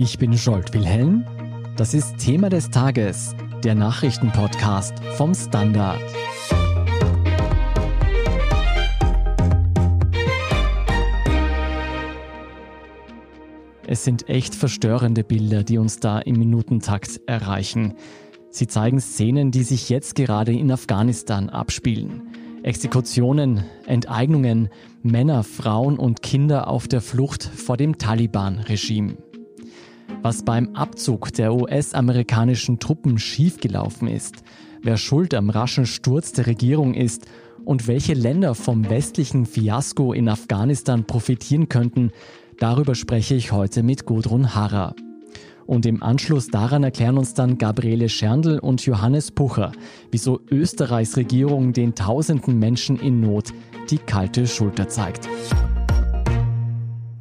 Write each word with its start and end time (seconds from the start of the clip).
Ich 0.00 0.16
bin 0.16 0.38
Scholt 0.38 0.74
Wilhelm. 0.74 1.26
Das 1.76 1.92
ist 1.92 2.18
Thema 2.18 2.50
des 2.50 2.70
Tages, 2.70 3.34
der 3.64 3.74
Nachrichtenpodcast 3.74 4.94
vom 5.16 5.34
Standard. 5.34 6.00
Es 13.88 14.04
sind 14.04 14.28
echt 14.28 14.54
verstörende 14.54 15.24
Bilder, 15.24 15.64
die 15.64 15.78
uns 15.78 15.98
da 15.98 16.20
im 16.20 16.38
Minutentakt 16.38 17.20
erreichen. 17.26 17.94
Sie 18.52 18.68
zeigen 18.68 19.00
Szenen, 19.00 19.50
die 19.50 19.64
sich 19.64 19.88
jetzt 19.88 20.14
gerade 20.14 20.52
in 20.52 20.70
Afghanistan 20.70 21.48
abspielen. 21.48 22.22
Exekutionen, 22.62 23.64
Enteignungen, 23.86 24.68
Männer, 25.02 25.42
Frauen 25.42 25.98
und 25.98 26.22
Kinder 26.22 26.68
auf 26.68 26.86
der 26.86 27.00
Flucht 27.00 27.42
vor 27.42 27.76
dem 27.76 27.98
Taliban-Regime. 27.98 29.16
Was 30.22 30.42
beim 30.42 30.74
Abzug 30.74 31.32
der 31.32 31.54
US-amerikanischen 31.54 32.80
Truppen 32.80 33.18
schiefgelaufen 33.18 34.08
ist, 34.08 34.42
wer 34.82 34.96
schuld 34.96 35.32
am 35.32 35.48
raschen 35.48 35.86
Sturz 35.86 36.32
der 36.32 36.48
Regierung 36.48 36.94
ist 36.94 37.26
und 37.64 37.86
welche 37.86 38.14
Länder 38.14 38.56
vom 38.56 38.90
westlichen 38.90 39.46
Fiasko 39.46 40.12
in 40.12 40.28
Afghanistan 40.28 41.06
profitieren 41.06 41.68
könnten, 41.68 42.10
darüber 42.58 42.96
spreche 42.96 43.36
ich 43.36 43.52
heute 43.52 43.84
mit 43.84 44.06
Gudrun 44.06 44.56
Harrer. 44.56 44.94
Und 45.66 45.86
im 45.86 46.02
Anschluss 46.02 46.48
daran 46.48 46.82
erklären 46.82 47.18
uns 47.18 47.34
dann 47.34 47.58
Gabriele 47.58 48.08
Scherndl 48.08 48.58
und 48.58 48.84
Johannes 48.86 49.30
Pucher, 49.30 49.72
wieso 50.10 50.40
Österreichs 50.50 51.16
Regierung 51.16 51.72
den 51.72 51.94
tausenden 51.94 52.58
Menschen 52.58 52.98
in 52.98 53.20
Not 53.20 53.52
die 53.90 53.98
kalte 53.98 54.46
Schulter 54.46 54.88
zeigt. 54.88 55.28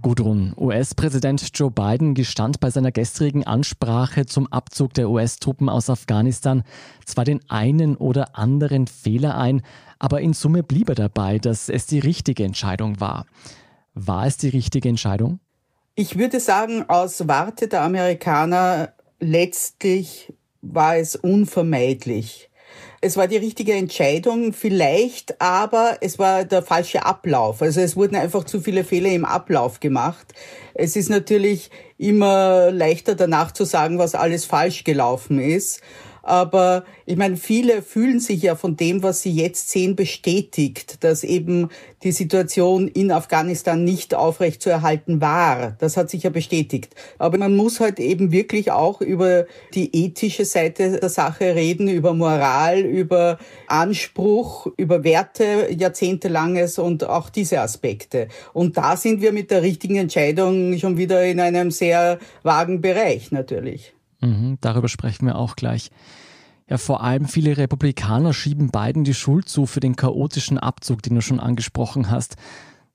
Gudrun, 0.07 0.53
US-Präsident 0.55 1.49
Joe 1.53 1.69
Biden 1.69 2.13
gestand 2.13 2.61
bei 2.61 2.69
seiner 2.69 2.93
gestrigen 2.93 3.45
Ansprache 3.45 4.25
zum 4.25 4.47
Abzug 4.47 4.93
der 4.93 5.09
US-Truppen 5.09 5.67
aus 5.67 5.89
Afghanistan 5.89 6.63
zwar 7.05 7.25
den 7.25 7.41
einen 7.49 7.97
oder 7.97 8.37
anderen 8.37 8.87
Fehler 8.87 9.37
ein, 9.37 9.63
aber 9.99 10.21
in 10.21 10.31
Summe 10.31 10.63
blieb 10.63 10.87
er 10.87 10.95
dabei, 10.95 11.39
dass 11.39 11.67
es 11.67 11.87
die 11.87 11.99
richtige 11.99 12.45
Entscheidung 12.45 13.01
war. 13.01 13.25
War 13.95 14.25
es 14.25 14.37
die 14.37 14.47
richtige 14.47 14.87
Entscheidung? 14.87 15.41
Ich 15.95 16.17
würde 16.17 16.39
sagen, 16.39 16.85
aus 16.87 17.27
Warte 17.27 17.67
der 17.67 17.81
Amerikaner 17.81 18.93
letztlich 19.19 20.33
war 20.61 20.95
es 20.95 21.17
unvermeidlich. 21.17 22.49
Es 22.99 23.15
war 23.15 23.27
die 23.27 23.37
richtige 23.37 23.73
Entscheidung, 23.73 24.53
vielleicht, 24.53 25.39
aber 25.39 25.97
es 26.01 26.17
war 26.17 26.45
der 26.45 26.63
falsche 26.63 27.05
Ablauf. 27.05 27.61
Also 27.61 27.79
es 27.79 27.95
wurden 27.95 28.15
einfach 28.15 28.43
zu 28.43 28.59
viele 28.59 28.83
Fehler 28.83 29.11
im 29.11 29.23
Ablauf 29.23 29.79
gemacht. 29.79 30.33
Es 30.73 30.95
ist 30.95 31.09
natürlich 31.09 31.69
immer 31.99 32.71
leichter 32.71 33.13
danach 33.13 33.51
zu 33.51 33.65
sagen, 33.65 33.99
was 33.99 34.15
alles 34.15 34.45
falsch 34.45 34.83
gelaufen 34.83 35.39
ist. 35.39 35.81
Aber 36.27 36.83
ich 37.05 37.15
meine, 37.15 37.37
viele 37.37 37.81
fühlen 37.81 38.19
sich 38.19 38.41
ja 38.41 38.55
von 38.55 38.75
dem, 38.75 39.01
was 39.01 39.21
sie 39.21 39.31
jetzt 39.31 39.69
sehen, 39.69 39.95
bestätigt, 39.95 41.01
dass 41.05 41.23
eben 41.23 41.69
die 42.03 42.11
Situation 42.11 42.89
in 42.89 43.11
Afghanistan 43.11 43.85
nicht 43.85 44.13
aufrecht 44.13 44.61
zu 44.61 44.69
erhalten 44.69 45.21
war. 45.21 45.77
Das 45.79 45.95
hat 45.95 46.09
sich 46.09 46.23
ja 46.23 46.29
bestätigt. 46.29 46.95
Aber 47.17 47.37
man 47.37 47.55
muss 47.55 47.79
halt 47.79 48.01
eben 48.01 48.33
wirklich 48.33 48.71
auch 48.71 48.99
über 48.99 49.45
die 49.73 49.95
ethische 50.05 50.43
Seite 50.43 50.99
der 50.99 51.07
Sache 51.07 51.55
reden, 51.55 51.87
über 51.87 52.13
Moral, 52.13 52.81
über 52.81 53.37
Anspruch, 53.67 54.67
über 54.75 55.05
Werte, 55.05 55.69
jahrzehntelanges 55.71 56.77
und 56.77 57.05
auch 57.05 57.29
diese 57.29 57.61
Aspekte. 57.61 58.27
Und 58.51 58.75
da 58.75 58.97
sind 58.97 59.21
wir 59.21 59.31
mit 59.31 59.49
der 59.49 59.61
richtigen 59.61 59.95
Entscheidung 59.95 60.77
schon 60.77 60.97
wieder 60.97 61.25
in 61.25 61.39
einem 61.39 61.71
sehr 61.71 62.19
vagen 62.43 62.81
Bereich 62.81 63.31
natürlich. 63.31 63.93
Mhm, 64.19 64.57
darüber 64.61 64.89
sprechen 64.89 65.25
wir 65.25 65.37
auch 65.37 65.55
gleich. 65.55 65.89
Ja, 66.69 66.77
vor 66.77 67.01
allem 67.01 67.25
viele 67.25 67.57
Republikaner 67.57 68.33
schieben 68.33 68.71
Biden 68.71 69.05
die 69.05 69.13
Schuld 69.13 69.47
zu 69.47 69.65
für 69.65 69.79
den 69.79 69.95
chaotischen 69.95 70.57
Abzug, 70.57 71.01
den 71.01 71.15
du 71.15 71.21
schon 71.21 71.39
angesprochen 71.39 72.11
hast. 72.11 72.35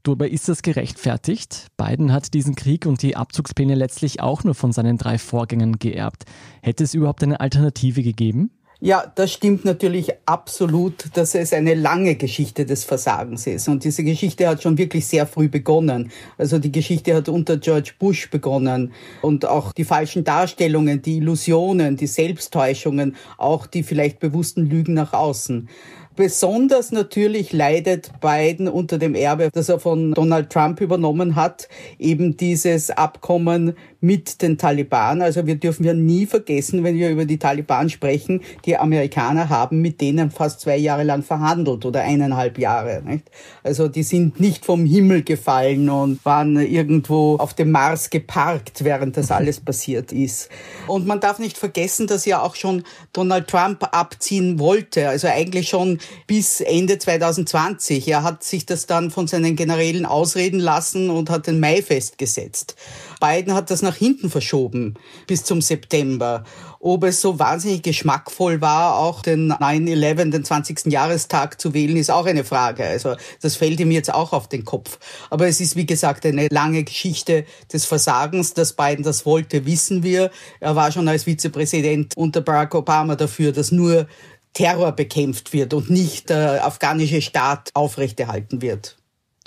Du, 0.03 0.13
aber 0.13 0.29
ist 0.29 0.49
das 0.49 0.63
gerechtfertigt? 0.63 1.69
Biden 1.77 2.13
hat 2.13 2.35
diesen 2.35 2.55
Krieg 2.55 2.87
und 2.87 3.03
die 3.03 3.17
Abzugspläne 3.17 3.75
letztlich 3.75 4.21
auch 4.21 4.45
nur 4.45 4.55
von 4.55 4.73
seinen 4.73 4.99
drei 4.99 5.17
Vorgängern 5.17 5.79
geerbt. 5.79 6.25
Hätte 6.61 6.85
es 6.85 6.93
überhaupt 6.93 7.23
eine 7.23 7.41
Alternative 7.41 8.03
gegeben? 8.03 8.51
Ja, 8.85 9.05
das 9.15 9.33
stimmt 9.33 9.65
natürlich 9.65 10.11
absolut, 10.27 11.17
dass 11.17 11.37
es 11.37 11.53
eine 11.53 11.75
lange 11.75 12.17
Geschichte 12.17 12.67
des 12.67 12.83
Versagens 12.83 13.47
ist. 13.47 13.69
Und 13.69 13.85
diese 13.85 14.03
Geschichte 14.03 14.49
hat 14.49 14.61
schon 14.61 14.77
wirklich 14.77 15.07
sehr 15.07 15.25
früh 15.25 15.49
begonnen. 15.49 16.11
Also 16.37 16.59
die 16.59 16.73
Geschichte 16.73 17.15
hat 17.15 17.29
unter 17.29 17.59
George 17.59 17.93
Bush 17.97 18.29
begonnen. 18.29 18.93
Und 19.21 19.47
auch 19.47 19.71
die 19.71 19.85
falschen 19.85 20.25
Darstellungen, 20.25 21.01
die 21.01 21.19
Illusionen, 21.19 21.97
die 21.97 22.09
Selbsttäuschungen, 22.09 23.15
auch 23.39 23.69
die 23.69 23.85
vielleicht 23.85 24.19
bewussten 24.19 24.69
Lügen 24.69 24.95
nach 24.95 25.13
außen. 25.13 25.69
Besonders 26.15 26.93
natürlich 26.93 27.53
leidet 27.53 28.11
Biden 28.21 28.69
unter 28.69 28.99
dem 28.99 29.15
Erbe, 29.15 29.49
das 29.53 29.69
er 29.71 29.81
von 29.81 30.13
Donald 30.13 30.51
Trump 30.51 30.81
übernommen 30.81 31.37
hat, 31.37 31.69
eben 31.99 32.37
dieses 32.37 32.91
Abkommen 32.91 33.75
mit 34.03 34.43
den 34.43 34.59
Taliban. 34.59 35.23
Also 35.23 35.47
wir 35.47 35.55
dürfen 35.55 35.85
ja 35.85 35.95
nie 35.95 36.27
vergessen, 36.27 36.85
wenn 36.85 36.97
wir 36.97 37.09
über 37.11 37.25
die 37.25 37.39
Taliban 37.39 37.89
sprechen, 37.89 38.43
die 38.67 38.77
Amerikaner 38.77 39.49
haben 39.49 39.81
mit 39.81 40.01
denen 40.01 40.31
fast 40.31 40.61
zwei 40.61 40.77
Jahre 40.77 41.05
lang 41.05 41.23
verhandelt 41.23 41.87
oder 41.87 42.03
eineinhalb 42.03 42.59
Jahre. 42.59 43.03
Nicht? 43.07 43.31
Also 43.63 43.89
die 43.89 44.03
sind 44.03 44.41
nicht 44.41 44.67
vom 44.67 44.85
Himmel 44.85 45.23
gefallen 45.23 45.89
und 45.89 46.23
waren 46.25 46.57
irgendwo 46.57 47.37
auf 47.37 47.55
dem 47.55 47.71
Mars 47.71 48.11
geparkt, 48.11 48.85
während 48.85 49.17
das 49.17 49.31
alles 49.31 49.61
passiert 49.61 50.13
ist. 50.13 50.51
Und 50.89 51.07
man 51.07 51.21
darf 51.21 51.39
nicht 51.39 51.57
vergessen, 51.57 52.07
dass 52.09 52.27
ja 52.27 52.43
auch 52.43 52.57
schon 52.57 52.83
Donald 53.13 53.47
Trump 53.49 53.85
abziehen 53.93 54.59
wollte. 54.59 55.09
Also 55.09 55.29
eigentlich 55.29 55.69
schon 55.69 56.01
bis 56.27 56.61
Ende 56.61 56.99
2020. 56.99 58.09
Er 58.09 58.23
hat 58.23 58.43
sich 58.45 58.67
das 58.67 58.87
dann 58.87 59.11
von 59.11 59.27
seinen 59.27 59.57
Generälen 59.57 60.07
ausreden 60.07 60.61
lassen 60.61 61.11
und 61.11 61.31
hat 61.31 61.47
den 61.47 61.61
Mai 61.61 61.83
festgesetzt. 61.83 62.77
Biden 63.21 63.55
hat 63.55 63.71
das 63.71 63.83
nach 63.83 63.95
hinten 63.95 64.31
verschoben 64.31 64.95
bis 65.27 65.45
zum 65.45 65.61
September. 65.61 66.45
Ob 66.81 67.05
es 67.05 67.21
so 67.21 67.39
wahnsinnig 67.39 67.83
geschmackvoll 67.83 68.61
war, 68.61 68.97
auch 68.97 69.23
den 69.23 69.53
9-11, 69.53 70.31
den 70.33 70.45
20. 70.45 70.87
Jahrestag 70.87 71.61
zu 71.61 71.73
wählen, 71.75 71.97
ist 71.97 72.11
auch 72.11 72.27
eine 72.27 72.43
Frage. 72.43 72.85
Also 72.85 73.15
das 73.41 73.55
fällt 73.55 73.79
ihm 73.79 73.93
jetzt 73.93 74.13
auch 74.13 74.33
auf 74.33 74.49
den 74.49 74.65
Kopf. 74.65 74.99
Aber 75.31 75.47
es 75.47 75.61
ist, 75.61 75.77
wie 75.77 75.87
gesagt, 75.87 76.27
eine 76.27 76.49
lange 76.49 76.83
Geschichte 76.83 77.45
des 77.73 77.85
Versagens. 77.85 78.55
Dass 78.55 78.73
Biden 78.73 79.05
das 79.05 79.25
wollte, 79.25 79.65
wissen 79.65 80.03
wir. 80.03 80.33
Er 80.59 80.75
war 80.75 80.91
schon 80.91 81.07
als 81.07 81.23
Vizepräsident 81.23 82.17
unter 82.17 82.41
Barack 82.41 82.75
Obama 82.75 83.15
dafür, 83.15 83.53
dass 83.53 83.71
nur 83.71 84.09
Terror 84.53 84.93
bekämpft 84.93 85.53
wird 85.53 85.75
und 85.75 85.91
nicht 85.91 86.31
der 86.31 86.67
afghanische 86.67 87.23
Staat 87.23 87.71
aufrechterhalten 87.75 88.63
wird. 88.63 88.97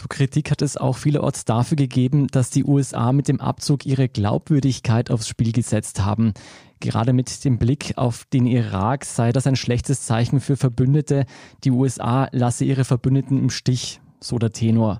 Kritik 0.09 0.51
hat 0.51 0.61
es 0.61 0.77
auch 0.77 0.97
vielerorts 0.97 1.45
dafür 1.45 1.77
gegeben, 1.77 2.27
dass 2.27 2.49
die 2.49 2.63
USA 2.63 3.11
mit 3.11 3.27
dem 3.27 3.39
Abzug 3.39 3.85
ihre 3.85 4.09
Glaubwürdigkeit 4.09 5.09
aufs 5.09 5.27
Spiel 5.27 5.51
gesetzt 5.51 6.03
haben. 6.03 6.33
Gerade 6.79 7.13
mit 7.13 7.44
dem 7.45 7.57
Blick 7.57 7.94
auf 7.97 8.25
den 8.25 8.45
Irak 8.45 9.05
sei 9.05 9.31
das 9.31 9.47
ein 9.47 9.55
schlechtes 9.55 10.03
Zeichen 10.05 10.41
für 10.41 10.57
Verbündete. 10.57 11.25
Die 11.63 11.71
USA 11.71 12.27
lasse 12.31 12.65
ihre 12.65 12.83
Verbündeten 12.83 13.38
im 13.38 13.49
Stich, 13.49 14.01
so 14.19 14.38
der 14.38 14.51
Tenor. 14.51 14.99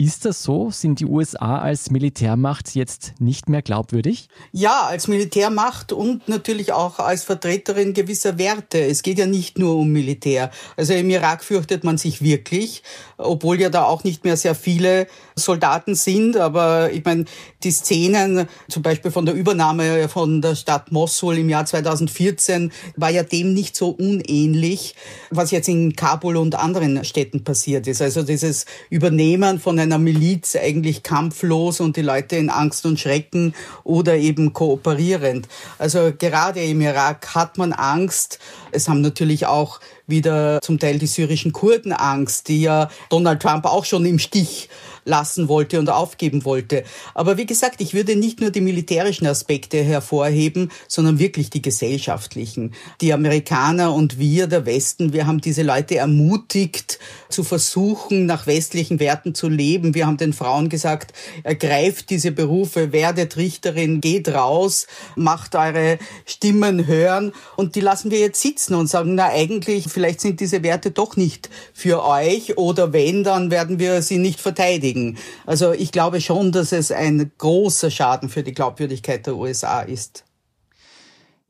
Ist 0.00 0.24
das 0.24 0.42
so? 0.42 0.70
Sind 0.70 1.00
die 1.00 1.04
USA 1.04 1.58
als 1.58 1.90
Militärmacht 1.90 2.74
jetzt 2.74 3.12
nicht 3.18 3.50
mehr 3.50 3.60
glaubwürdig? 3.60 4.28
Ja, 4.50 4.86
als 4.86 5.08
Militärmacht 5.08 5.92
und 5.92 6.26
natürlich 6.26 6.72
auch 6.72 6.98
als 7.00 7.22
Vertreterin 7.22 7.92
gewisser 7.92 8.38
Werte. 8.38 8.80
Es 8.80 9.02
geht 9.02 9.18
ja 9.18 9.26
nicht 9.26 9.58
nur 9.58 9.76
um 9.76 9.90
Militär. 9.90 10.52
Also 10.78 10.94
im 10.94 11.10
Irak 11.10 11.44
fürchtet 11.44 11.84
man 11.84 11.98
sich 11.98 12.22
wirklich, 12.22 12.82
obwohl 13.18 13.60
ja 13.60 13.68
da 13.68 13.84
auch 13.84 14.02
nicht 14.02 14.24
mehr 14.24 14.38
sehr 14.38 14.54
viele 14.54 15.06
Soldaten 15.36 15.94
sind. 15.94 16.38
Aber 16.38 16.90
ich 16.90 17.04
meine, 17.04 17.26
die 17.62 17.70
Szenen, 17.70 18.48
zum 18.70 18.82
Beispiel 18.82 19.10
von 19.10 19.26
der 19.26 19.34
Übernahme 19.34 20.08
von 20.08 20.40
der 20.40 20.54
Stadt 20.54 20.92
Mosul 20.92 21.36
im 21.36 21.50
Jahr 21.50 21.66
2014, 21.66 22.72
war 22.96 23.10
ja 23.10 23.22
dem 23.22 23.52
nicht 23.52 23.76
so 23.76 23.90
unähnlich, 23.90 24.94
was 25.28 25.50
jetzt 25.50 25.68
in 25.68 25.94
Kabul 25.94 26.38
und 26.38 26.54
anderen 26.54 27.04
Städten 27.04 27.44
passiert 27.44 27.86
ist. 27.86 28.00
Also 28.00 28.22
dieses 28.22 28.64
Übernehmen 28.88 29.60
von 29.60 29.89
einer 29.90 29.98
Miliz 29.98 30.56
eigentlich 30.56 31.02
kampflos 31.02 31.80
und 31.80 31.96
die 31.96 32.02
Leute 32.02 32.36
in 32.36 32.48
Angst 32.48 32.86
und 32.86 33.00
Schrecken 33.00 33.54
oder 33.82 34.16
eben 34.16 34.52
kooperierend. 34.52 35.48
Also 35.78 36.12
gerade 36.16 36.60
im 36.60 36.80
Irak 36.80 37.34
hat 37.34 37.58
man 37.58 37.72
Angst. 37.72 38.38
Es 38.72 38.88
haben 38.88 39.00
natürlich 39.00 39.46
auch 39.46 39.80
wieder 40.06 40.60
zum 40.62 40.78
Teil 40.78 40.98
die 40.98 41.06
syrischen 41.06 41.52
Kurdenangst, 41.52 42.48
die 42.48 42.62
ja 42.62 42.90
Donald 43.08 43.40
Trump 43.40 43.64
auch 43.64 43.84
schon 43.84 44.04
im 44.04 44.18
Stich 44.18 44.68
lassen 45.04 45.48
wollte 45.48 45.78
und 45.78 45.88
aufgeben 45.88 46.44
wollte. 46.44 46.84
Aber 47.14 47.36
wie 47.36 47.46
gesagt, 47.46 47.80
ich 47.80 47.94
würde 47.94 48.16
nicht 48.16 48.40
nur 48.40 48.50
die 48.50 48.60
militärischen 48.60 49.26
Aspekte 49.26 49.82
hervorheben, 49.82 50.70
sondern 50.88 51.18
wirklich 51.18 51.50
die 51.50 51.62
gesellschaftlichen. 51.62 52.74
Die 53.00 53.12
Amerikaner 53.12 53.94
und 53.94 54.18
wir, 54.18 54.46
der 54.46 54.66
Westen, 54.66 55.12
wir 55.12 55.26
haben 55.26 55.40
diese 55.40 55.62
Leute 55.62 55.96
ermutigt, 55.96 56.98
zu 57.28 57.44
versuchen, 57.44 58.26
nach 58.26 58.46
westlichen 58.46 59.00
Werten 59.00 59.34
zu 59.34 59.48
leben. 59.48 59.94
Wir 59.94 60.06
haben 60.06 60.16
den 60.16 60.32
Frauen 60.32 60.68
gesagt, 60.68 61.12
ergreift 61.42 62.10
diese 62.10 62.32
Berufe, 62.32 62.92
werdet 62.92 63.36
Richterin, 63.36 64.00
geht 64.00 64.28
raus, 64.28 64.86
macht 65.16 65.54
eure 65.54 65.98
Stimmen 66.26 66.86
hören. 66.86 67.32
Und 67.56 67.74
die 67.74 67.80
lassen 67.80 68.10
wir 68.10 68.18
jetzt 68.18 68.40
sitzen 68.40 68.59
und 68.68 68.86
sagen, 68.88 69.14
na 69.14 69.28
eigentlich, 69.28 69.86
vielleicht 69.88 70.20
sind 70.20 70.40
diese 70.40 70.62
Werte 70.62 70.90
doch 70.90 71.16
nicht 71.16 71.48
für 71.72 72.04
euch 72.04 72.58
oder 72.58 72.92
wenn, 72.92 73.24
dann 73.24 73.50
werden 73.50 73.78
wir 73.78 74.02
sie 74.02 74.18
nicht 74.18 74.40
verteidigen. 74.40 75.18
Also 75.46 75.72
ich 75.72 75.92
glaube 75.92 76.20
schon, 76.20 76.52
dass 76.52 76.72
es 76.72 76.92
ein 76.92 77.30
großer 77.38 77.90
Schaden 77.90 78.28
für 78.28 78.42
die 78.42 78.52
Glaubwürdigkeit 78.52 79.26
der 79.26 79.36
USA 79.36 79.80
ist. 79.80 80.24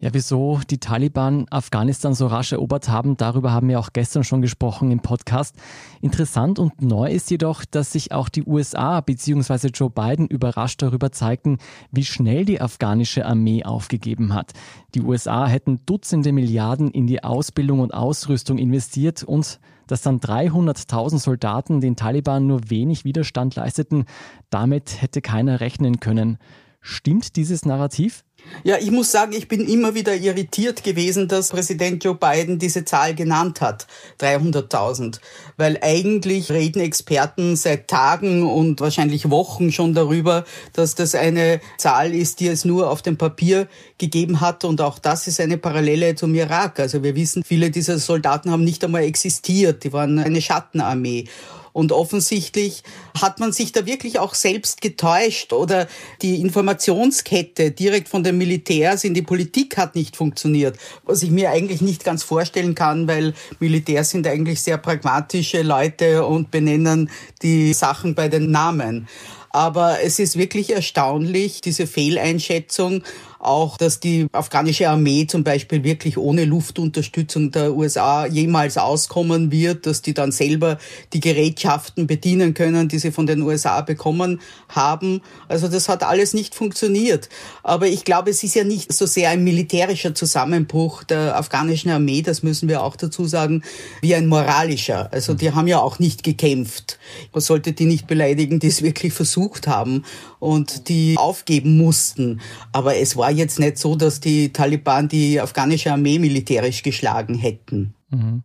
Ja, 0.02 0.14
wieso 0.14 0.60
die 0.70 0.78
Taliban 0.78 1.44
Afghanistan 1.50 2.14
so 2.14 2.26
rasch 2.26 2.52
erobert 2.52 2.88
haben, 2.88 3.18
darüber 3.18 3.52
haben 3.52 3.68
wir 3.68 3.78
auch 3.78 3.90
gestern 3.92 4.24
schon 4.24 4.40
gesprochen 4.40 4.90
im 4.90 5.00
Podcast. 5.00 5.54
Interessant 6.00 6.58
und 6.58 6.80
neu 6.80 7.10
ist 7.10 7.30
jedoch, 7.30 7.66
dass 7.66 7.92
sich 7.92 8.10
auch 8.10 8.30
die 8.30 8.44
USA 8.44 9.02
bzw. 9.02 9.68
Joe 9.68 9.90
Biden 9.90 10.26
überrascht 10.26 10.80
darüber 10.80 11.12
zeigten, 11.12 11.58
wie 11.90 12.06
schnell 12.06 12.46
die 12.46 12.62
afghanische 12.62 13.26
Armee 13.26 13.62
aufgegeben 13.64 14.32
hat. 14.32 14.54
Die 14.94 15.02
USA 15.02 15.46
hätten 15.46 15.84
Dutzende 15.84 16.32
Milliarden 16.32 16.90
in 16.90 17.06
die 17.06 17.22
Ausbildung 17.22 17.80
und 17.80 17.92
Ausrüstung 17.92 18.56
investiert 18.56 19.22
und 19.22 19.60
dass 19.86 20.00
dann 20.00 20.18
300.000 20.18 21.18
Soldaten 21.18 21.82
den 21.82 21.96
Taliban 21.96 22.46
nur 22.46 22.70
wenig 22.70 23.04
Widerstand 23.04 23.54
leisteten, 23.54 24.06
damit 24.48 25.02
hätte 25.02 25.20
keiner 25.20 25.60
rechnen 25.60 26.00
können. 26.00 26.38
Stimmt 26.80 27.36
dieses 27.36 27.66
Narrativ? 27.66 28.24
Ja, 28.62 28.76
ich 28.78 28.90
muss 28.90 29.10
sagen, 29.10 29.32
ich 29.32 29.48
bin 29.48 29.66
immer 29.66 29.94
wieder 29.94 30.14
irritiert 30.14 30.84
gewesen, 30.84 31.28
dass 31.28 31.48
Präsident 31.48 32.04
Joe 32.04 32.14
Biden 32.14 32.58
diese 32.58 32.84
Zahl 32.84 33.14
genannt 33.14 33.62
hat, 33.62 33.86
300.000, 34.20 35.18
weil 35.56 35.78
eigentlich 35.80 36.50
reden 36.50 36.80
Experten 36.80 37.56
seit 37.56 37.88
Tagen 37.88 38.42
und 38.42 38.80
wahrscheinlich 38.80 39.30
Wochen 39.30 39.72
schon 39.72 39.94
darüber, 39.94 40.44
dass 40.74 40.94
das 40.94 41.14
eine 41.14 41.60
Zahl 41.78 42.14
ist, 42.14 42.40
die 42.40 42.48
es 42.48 42.66
nur 42.66 42.90
auf 42.90 43.00
dem 43.00 43.16
Papier 43.16 43.66
gegeben 43.96 44.42
hat 44.42 44.64
und 44.64 44.82
auch 44.82 44.98
das 44.98 45.26
ist 45.26 45.40
eine 45.40 45.56
Parallele 45.56 46.14
zum 46.14 46.34
Irak. 46.34 46.80
Also 46.80 47.02
wir 47.02 47.14
wissen, 47.14 47.42
viele 47.42 47.70
dieser 47.70 47.98
Soldaten 47.98 48.50
haben 48.50 48.64
nicht 48.64 48.84
einmal 48.84 49.04
existiert, 49.04 49.84
die 49.84 49.92
waren 49.94 50.18
eine 50.18 50.42
Schattenarmee. 50.42 51.24
Und 51.72 51.92
offensichtlich 51.92 52.82
hat 53.20 53.40
man 53.40 53.52
sich 53.52 53.72
da 53.72 53.86
wirklich 53.86 54.18
auch 54.18 54.34
selbst 54.34 54.80
getäuscht 54.80 55.52
oder 55.52 55.88
die 56.22 56.40
Informationskette 56.40 57.70
direkt 57.70 58.08
von 58.08 58.24
den 58.24 58.38
Militärs 58.38 59.04
in 59.04 59.14
die 59.14 59.22
Politik 59.22 59.76
hat 59.76 59.94
nicht 59.94 60.16
funktioniert, 60.16 60.76
was 61.04 61.22
ich 61.22 61.30
mir 61.30 61.50
eigentlich 61.50 61.80
nicht 61.80 62.04
ganz 62.04 62.22
vorstellen 62.22 62.74
kann, 62.74 63.06
weil 63.06 63.34
Militärs 63.58 64.10
sind 64.10 64.26
eigentlich 64.26 64.60
sehr 64.60 64.78
pragmatische 64.78 65.62
Leute 65.62 66.24
und 66.26 66.50
benennen 66.50 67.10
die 67.42 67.72
Sachen 67.72 68.14
bei 68.14 68.28
den 68.28 68.50
Namen. 68.50 69.08
Aber 69.50 70.00
es 70.02 70.20
ist 70.20 70.38
wirklich 70.38 70.72
erstaunlich, 70.72 71.60
diese 71.60 71.88
Fehleinschätzung 71.88 73.02
auch, 73.40 73.78
dass 73.78 74.00
die 74.00 74.26
afghanische 74.32 74.88
Armee 74.88 75.26
zum 75.26 75.44
Beispiel 75.44 75.82
wirklich 75.82 76.18
ohne 76.18 76.44
Luftunterstützung 76.44 77.50
der 77.50 77.74
USA 77.74 78.26
jemals 78.26 78.76
auskommen 78.76 79.50
wird, 79.50 79.86
dass 79.86 80.02
die 80.02 80.12
dann 80.12 80.30
selber 80.30 80.78
die 81.14 81.20
Gerätschaften 81.20 82.06
bedienen 82.06 82.52
können, 82.52 82.88
die 82.88 82.98
sie 82.98 83.12
von 83.12 83.26
den 83.26 83.40
USA 83.42 83.80
bekommen 83.80 84.40
haben. 84.68 85.22
Also 85.48 85.68
das 85.68 85.88
hat 85.88 86.02
alles 86.02 86.34
nicht 86.34 86.54
funktioniert. 86.54 87.28
Aber 87.62 87.86
ich 87.86 88.04
glaube, 88.04 88.30
es 88.30 88.42
ist 88.42 88.54
ja 88.54 88.64
nicht 88.64 88.92
so 88.92 89.06
sehr 89.06 89.30
ein 89.30 89.42
militärischer 89.42 90.14
Zusammenbruch 90.14 91.04
der 91.04 91.36
afghanischen 91.36 91.90
Armee, 91.90 92.22
das 92.22 92.42
müssen 92.42 92.68
wir 92.68 92.82
auch 92.82 92.96
dazu 92.96 93.24
sagen, 93.26 93.62
wie 94.02 94.14
ein 94.14 94.26
moralischer. 94.26 95.08
Also 95.12 95.32
die 95.32 95.52
haben 95.52 95.66
ja 95.66 95.80
auch 95.80 95.98
nicht 95.98 96.22
gekämpft. 96.22 96.98
Man 97.32 97.40
sollte 97.40 97.72
die 97.72 97.86
nicht 97.86 98.06
beleidigen, 98.06 98.60
die 98.60 98.68
es 98.68 98.82
wirklich 98.82 99.14
versucht 99.14 99.66
haben 99.66 100.04
und 100.38 100.88
die 100.88 101.16
aufgeben 101.16 101.76
mussten. 101.76 102.40
Aber 102.72 102.96
es 102.96 103.16
war 103.16 103.29
jetzt 103.30 103.58
nicht 103.58 103.78
so, 103.78 103.96
dass 103.96 104.20
die 104.20 104.52
Taliban 104.52 105.08
die 105.08 105.40
afghanische 105.40 105.92
Armee 105.92 106.18
militärisch 106.18 106.82
geschlagen 106.82 107.34
hätten. 107.34 107.94
Mhm. 108.10 108.42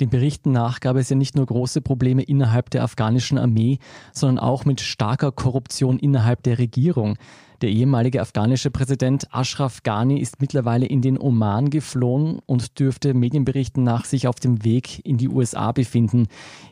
Den 0.00 0.10
Berichten 0.10 0.50
nach 0.50 0.80
gab 0.80 0.96
es 0.96 1.08
ja 1.08 1.16
nicht 1.16 1.36
nur 1.36 1.46
große 1.46 1.80
Probleme 1.80 2.22
innerhalb 2.22 2.70
der 2.70 2.82
afghanischen 2.82 3.38
Armee, 3.38 3.78
sondern 4.12 4.40
auch 4.40 4.64
mit 4.64 4.80
starker 4.80 5.30
Korruption 5.30 5.98
innerhalb 5.98 6.42
der 6.42 6.58
Regierung. 6.58 7.16
Der 7.62 7.70
ehemalige 7.70 8.20
afghanische 8.20 8.70
Präsident 8.70 9.32
Ashraf 9.32 9.84
Ghani 9.84 10.18
ist 10.18 10.40
mittlerweile 10.40 10.86
in 10.86 11.00
den 11.00 11.18
Oman 11.18 11.70
geflohen 11.70 12.40
und 12.44 12.80
dürfte 12.80 13.14
Medienberichten 13.14 13.84
nach 13.84 14.04
sich 14.04 14.26
auf 14.26 14.40
dem 14.40 14.64
Weg 14.64 15.00
in 15.06 15.16
die 15.16 15.28
USA 15.28 15.70
befinden. 15.70 16.26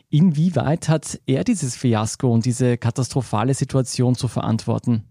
Inwieweit 0.09 0.89
hat 0.89 1.19
er 1.25 1.45
dieses 1.45 1.77
Fiasko 1.77 2.31
und 2.31 2.45
diese 2.45 2.77
katastrophale 2.77 3.53
Situation 3.53 4.15
zu 4.15 4.27
verantworten? 4.27 5.05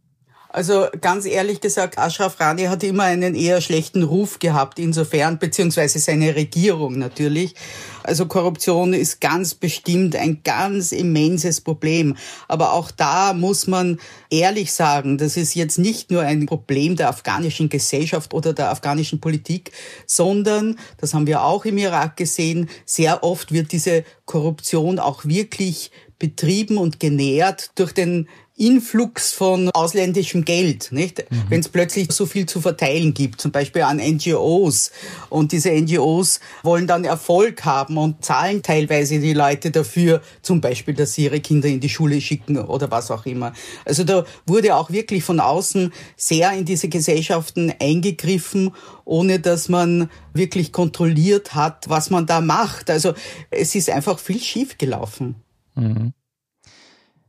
Also 0.53 0.87
ganz 1.01 1.25
ehrlich 1.25 1.63
gesagt, 1.63 1.97
Ashraf 1.97 2.39
Rani 2.39 2.65
hat 2.65 2.85
immer 2.85 3.05
einen 3.05 3.35
eher 3.35 3.63
schlechten 3.63 4.03
Ruf 4.03 4.39
gehabt, 4.39 4.79
insofern, 4.79 5.39
beziehungsweise 5.39 5.99
seine 5.99 6.37
Regierung 6.37 6.99
natürlich. 6.99 7.55
Also 8.03 8.27
Korruption 8.27 8.93
ist 8.93 9.23
ganz 9.23 9.55
bestimmt 9.55 10.15
ein 10.15 10.43
ganz 10.45 10.93
immenses 10.93 11.63
Problem. 11.63 12.19
Aber 12.49 12.75
auch 12.75 12.91
da 12.91 13.33
muss 13.33 13.67
man 13.67 13.99
ehrlich 14.29 14.75
sagen, 14.75 15.17
das 15.17 15.39
ist 15.39 15.55
jetzt 15.55 15.79
nicht 15.79 16.11
nur 16.11 16.21
ein 16.21 16.45
Problem 16.45 16.97
der 16.97 17.09
afghanischen 17.09 17.71
Gesellschaft 17.71 18.35
oder 18.35 18.53
der 18.53 18.71
afghanischen 18.71 19.21
Politik, 19.21 19.73
sondern, 20.07 20.79
das 20.99 21.15
haben 21.15 21.27
wir 21.27 21.45
auch 21.45 21.65
im 21.65 21.79
Irak 21.79 22.19
gesehen, 22.19 22.69
sehr 22.85 23.25
oft 23.25 23.53
wird 23.53 23.73
diese 23.73 24.05
Korruption 24.27 24.99
auch 24.99 25.25
wirklich 25.25 25.91
betrieben 26.23 26.79
und 26.79 27.01
genährt 27.01 27.73
durch 27.75 27.93
den 27.93 28.29
Influx 28.57 29.33
von 29.33 29.71
ausländischem 29.71 30.45
Geld, 30.45 30.93
nicht? 30.93 31.29
Mhm. 31.31 31.43
Wenn 31.49 31.61
es 31.61 31.69
plötzlich 31.69 32.13
so 32.13 32.27
viel 32.27 32.47
zu 32.47 32.61
verteilen 32.61 33.13
gibt, 33.13 33.41
zum 33.41 33.51
Beispiel 33.51 33.83
an 33.83 33.97
NGOs. 33.97 34.93
Und 35.31 35.51
diese 35.51 35.73
NGOs 35.73 36.39
wollen 36.63 36.87
dann 36.87 37.05
Erfolg 37.05 37.65
haben 37.65 37.97
und 37.97 38.25
zahlen 38.25 38.63
teilweise 38.63 39.19
die 39.19 39.33
Leute 39.33 39.73
dafür, 39.73 40.23
zum 40.43 40.61
Beispiel, 40.61 40.95
dass 40.95 41.15
sie 41.15 41.25
ihre 41.25 41.41
Kinder 41.41 41.67
in 41.67 41.81
die 41.81 41.89
Schule 41.89 42.21
schicken 42.21 42.57
oder 42.57 42.89
was 42.89 43.11
auch 43.11 43.27
immer. 43.27 43.53
Also 43.85 44.05
da 44.05 44.25
wurde 44.47 44.77
auch 44.77 44.91
wirklich 44.91 45.25
von 45.25 45.41
außen 45.41 45.93
sehr 46.17 46.53
in 46.53 46.65
diese 46.65 46.89
Gesellschaften 46.89 47.73
eingegriffen, 47.81 48.73
ohne 49.05 49.41
dass 49.41 49.69
man 49.69 50.09
wirklich 50.35 50.71
kontrolliert 50.71 51.57
hat, 51.57 51.89
was 51.89 52.11
man 52.11 52.27
da 52.27 52.41
macht. 52.41 52.91
Also 52.91 53.15
es 53.51 53.75
ist 53.75 53.91
einfach 53.91 54.21
viel 54.21 54.41
schief 54.41 54.79
gelaufen. 54.79 55.42
Mhm. 55.75 56.13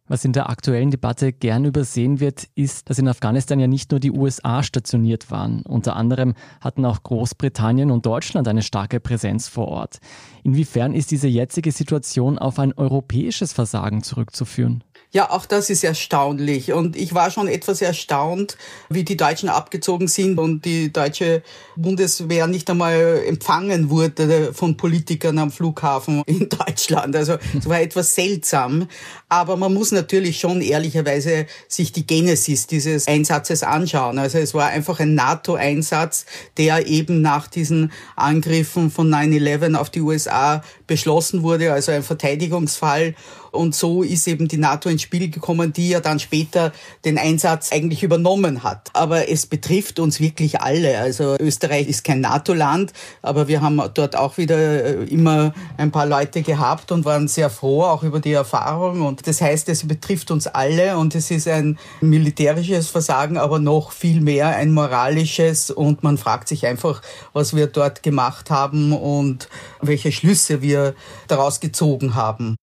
Was 0.05 0.25
in 0.25 0.33
der 0.33 0.49
aktuellen 0.49 0.91
Debatte 0.91 1.31
gern 1.31 1.63
übersehen 1.63 2.19
wird, 2.19 2.49
ist, 2.55 2.89
dass 2.89 2.99
in 2.99 3.07
Afghanistan 3.07 3.59
ja 3.59 3.67
nicht 3.67 3.91
nur 3.91 4.01
die 4.01 4.11
USA 4.11 4.61
stationiert 4.61 5.31
waren. 5.31 5.61
Unter 5.61 5.95
anderem 5.95 6.33
hatten 6.59 6.85
auch 6.85 7.03
Großbritannien 7.03 7.89
und 7.89 8.05
Deutschland 8.05 8.47
eine 8.49 8.63
starke 8.63 8.99
Präsenz 8.99 9.47
vor 9.47 9.69
Ort. 9.69 9.99
Inwiefern 10.43 10.93
ist 10.93 11.11
diese 11.11 11.29
jetzige 11.29 11.71
Situation 11.71 12.37
auf 12.37 12.59
ein 12.59 12.73
europäisches 12.73 13.53
Versagen 13.53 14.03
zurückzuführen? 14.03 14.83
Ja, 15.15 15.29
auch 15.29 15.45
das 15.45 15.69
ist 15.69 15.83
erstaunlich. 15.83 16.73
Und 16.73 16.95
ich 16.95 17.13
war 17.13 17.29
schon 17.29 17.47
etwas 17.47 17.83
erstaunt, 17.83 18.57
wie 18.89 19.03
die 19.03 19.15
Deutschen 19.15 19.47
abgezogen 19.47 20.07
sind 20.07 20.39
und 20.39 20.65
die 20.65 20.91
deutsche 20.91 21.43
Bundeswehr 21.75 22.47
nicht 22.47 22.67
einmal 22.67 23.21
empfangen 23.27 23.91
wurde 23.91 24.53
von 24.53 24.75
Politikern 24.75 25.37
am 25.37 25.51
Flughafen 25.51 26.23
in 26.25 26.49
Deutschland. 26.65 27.15
Also 27.15 27.37
es 27.55 27.69
war 27.69 27.79
etwas 27.79 28.15
seltsam. 28.15 28.87
Aber 29.29 29.55
man 29.55 29.71
muss 29.75 29.91
natürlich 29.91 30.39
schon 30.39 30.61
ehrlicherweise 30.61 31.45
sich 31.67 31.91
die 31.91 32.07
Genesis 32.07 32.65
dieses 32.65 33.07
Einsatzes 33.07 33.61
anschauen. 33.61 34.17
Also 34.17 34.39
es 34.39 34.55
war 34.55 34.69
einfach 34.69 34.99
ein 34.99 35.13
NATO-Einsatz, 35.13 36.25
der 36.57 36.87
eben 36.87 37.21
nach 37.21 37.45
diesen 37.45 37.91
Angriffen 38.15 38.89
von 38.89 39.13
9-11 39.13 39.75
auf 39.75 39.91
die 39.91 40.01
USA 40.01 40.63
beschlossen 40.87 41.43
wurde, 41.43 41.71
also 41.71 41.91
ein 41.91 42.01
Verteidigungsfall. 42.01 43.13
Und 43.53 43.75
so 43.75 44.01
ist 44.01 44.27
eben 44.27 44.47
die 44.47 44.57
NATO 44.57 44.89
ins 44.89 45.03
Spiel 45.03 45.29
gekommen, 45.29 45.73
die 45.73 45.89
ja 45.89 45.99
dann 45.99 46.19
später 46.19 46.73
den 47.05 47.19
Einsatz 47.19 47.71
eigentlich 47.71 48.01
übernommen 48.01 48.63
hat. 48.63 48.89
Aber 48.93 49.29
es 49.29 49.45
betrifft 49.45 49.99
uns 49.99 50.19
wirklich 50.19 50.59
alle. 50.59 50.97
Also 50.97 51.35
Österreich 51.39 51.87
ist 51.87 52.03
kein 52.03 52.21
NATO-Land, 52.21 52.93
aber 53.21 53.47
wir 53.47 53.61
haben 53.61 53.79
dort 53.93 54.15
auch 54.15 54.37
wieder 54.37 54.57
äh, 54.57 55.03
immer 55.03 55.53
ein 55.77 55.91
paar 55.91 56.07
Leute 56.07 56.41
gehabt 56.41 56.91
und 56.91 57.05
waren 57.05 57.27
sehr 57.27 57.51
froh 57.51 57.83
auch 57.83 58.01
über 58.01 58.19
die 58.19 58.33
Erfahrung. 58.33 59.01
Und 59.01 59.27
das 59.27 59.39
heißt, 59.39 59.69
es 59.69 59.87
betrifft 59.87 60.31
uns 60.31 60.47
alle 60.47 60.97
und 60.97 61.13
es 61.13 61.29
ist 61.29 61.47
ein 61.47 61.77
militärisches 62.01 62.87
Versagen, 62.87 63.37
aber 63.37 63.59
noch 63.59 63.91
viel 63.91 64.21
mehr 64.21 64.47
ein 64.47 64.71
moralisches. 64.71 65.69
Und 65.69 66.01
man 66.01 66.17
fragt 66.17 66.47
sich 66.47 66.65
einfach, 66.65 67.03
was 67.33 67.55
wir 67.55 67.67
dort 67.67 68.01
gemacht 68.01 68.49
haben 68.49 68.93
und 68.93 69.47
welche 69.79 70.11
Schlüsse 70.11 70.63
wir 70.63 70.95
daraus 71.27 71.59
gezogen 71.59 72.15
haben. 72.15 72.55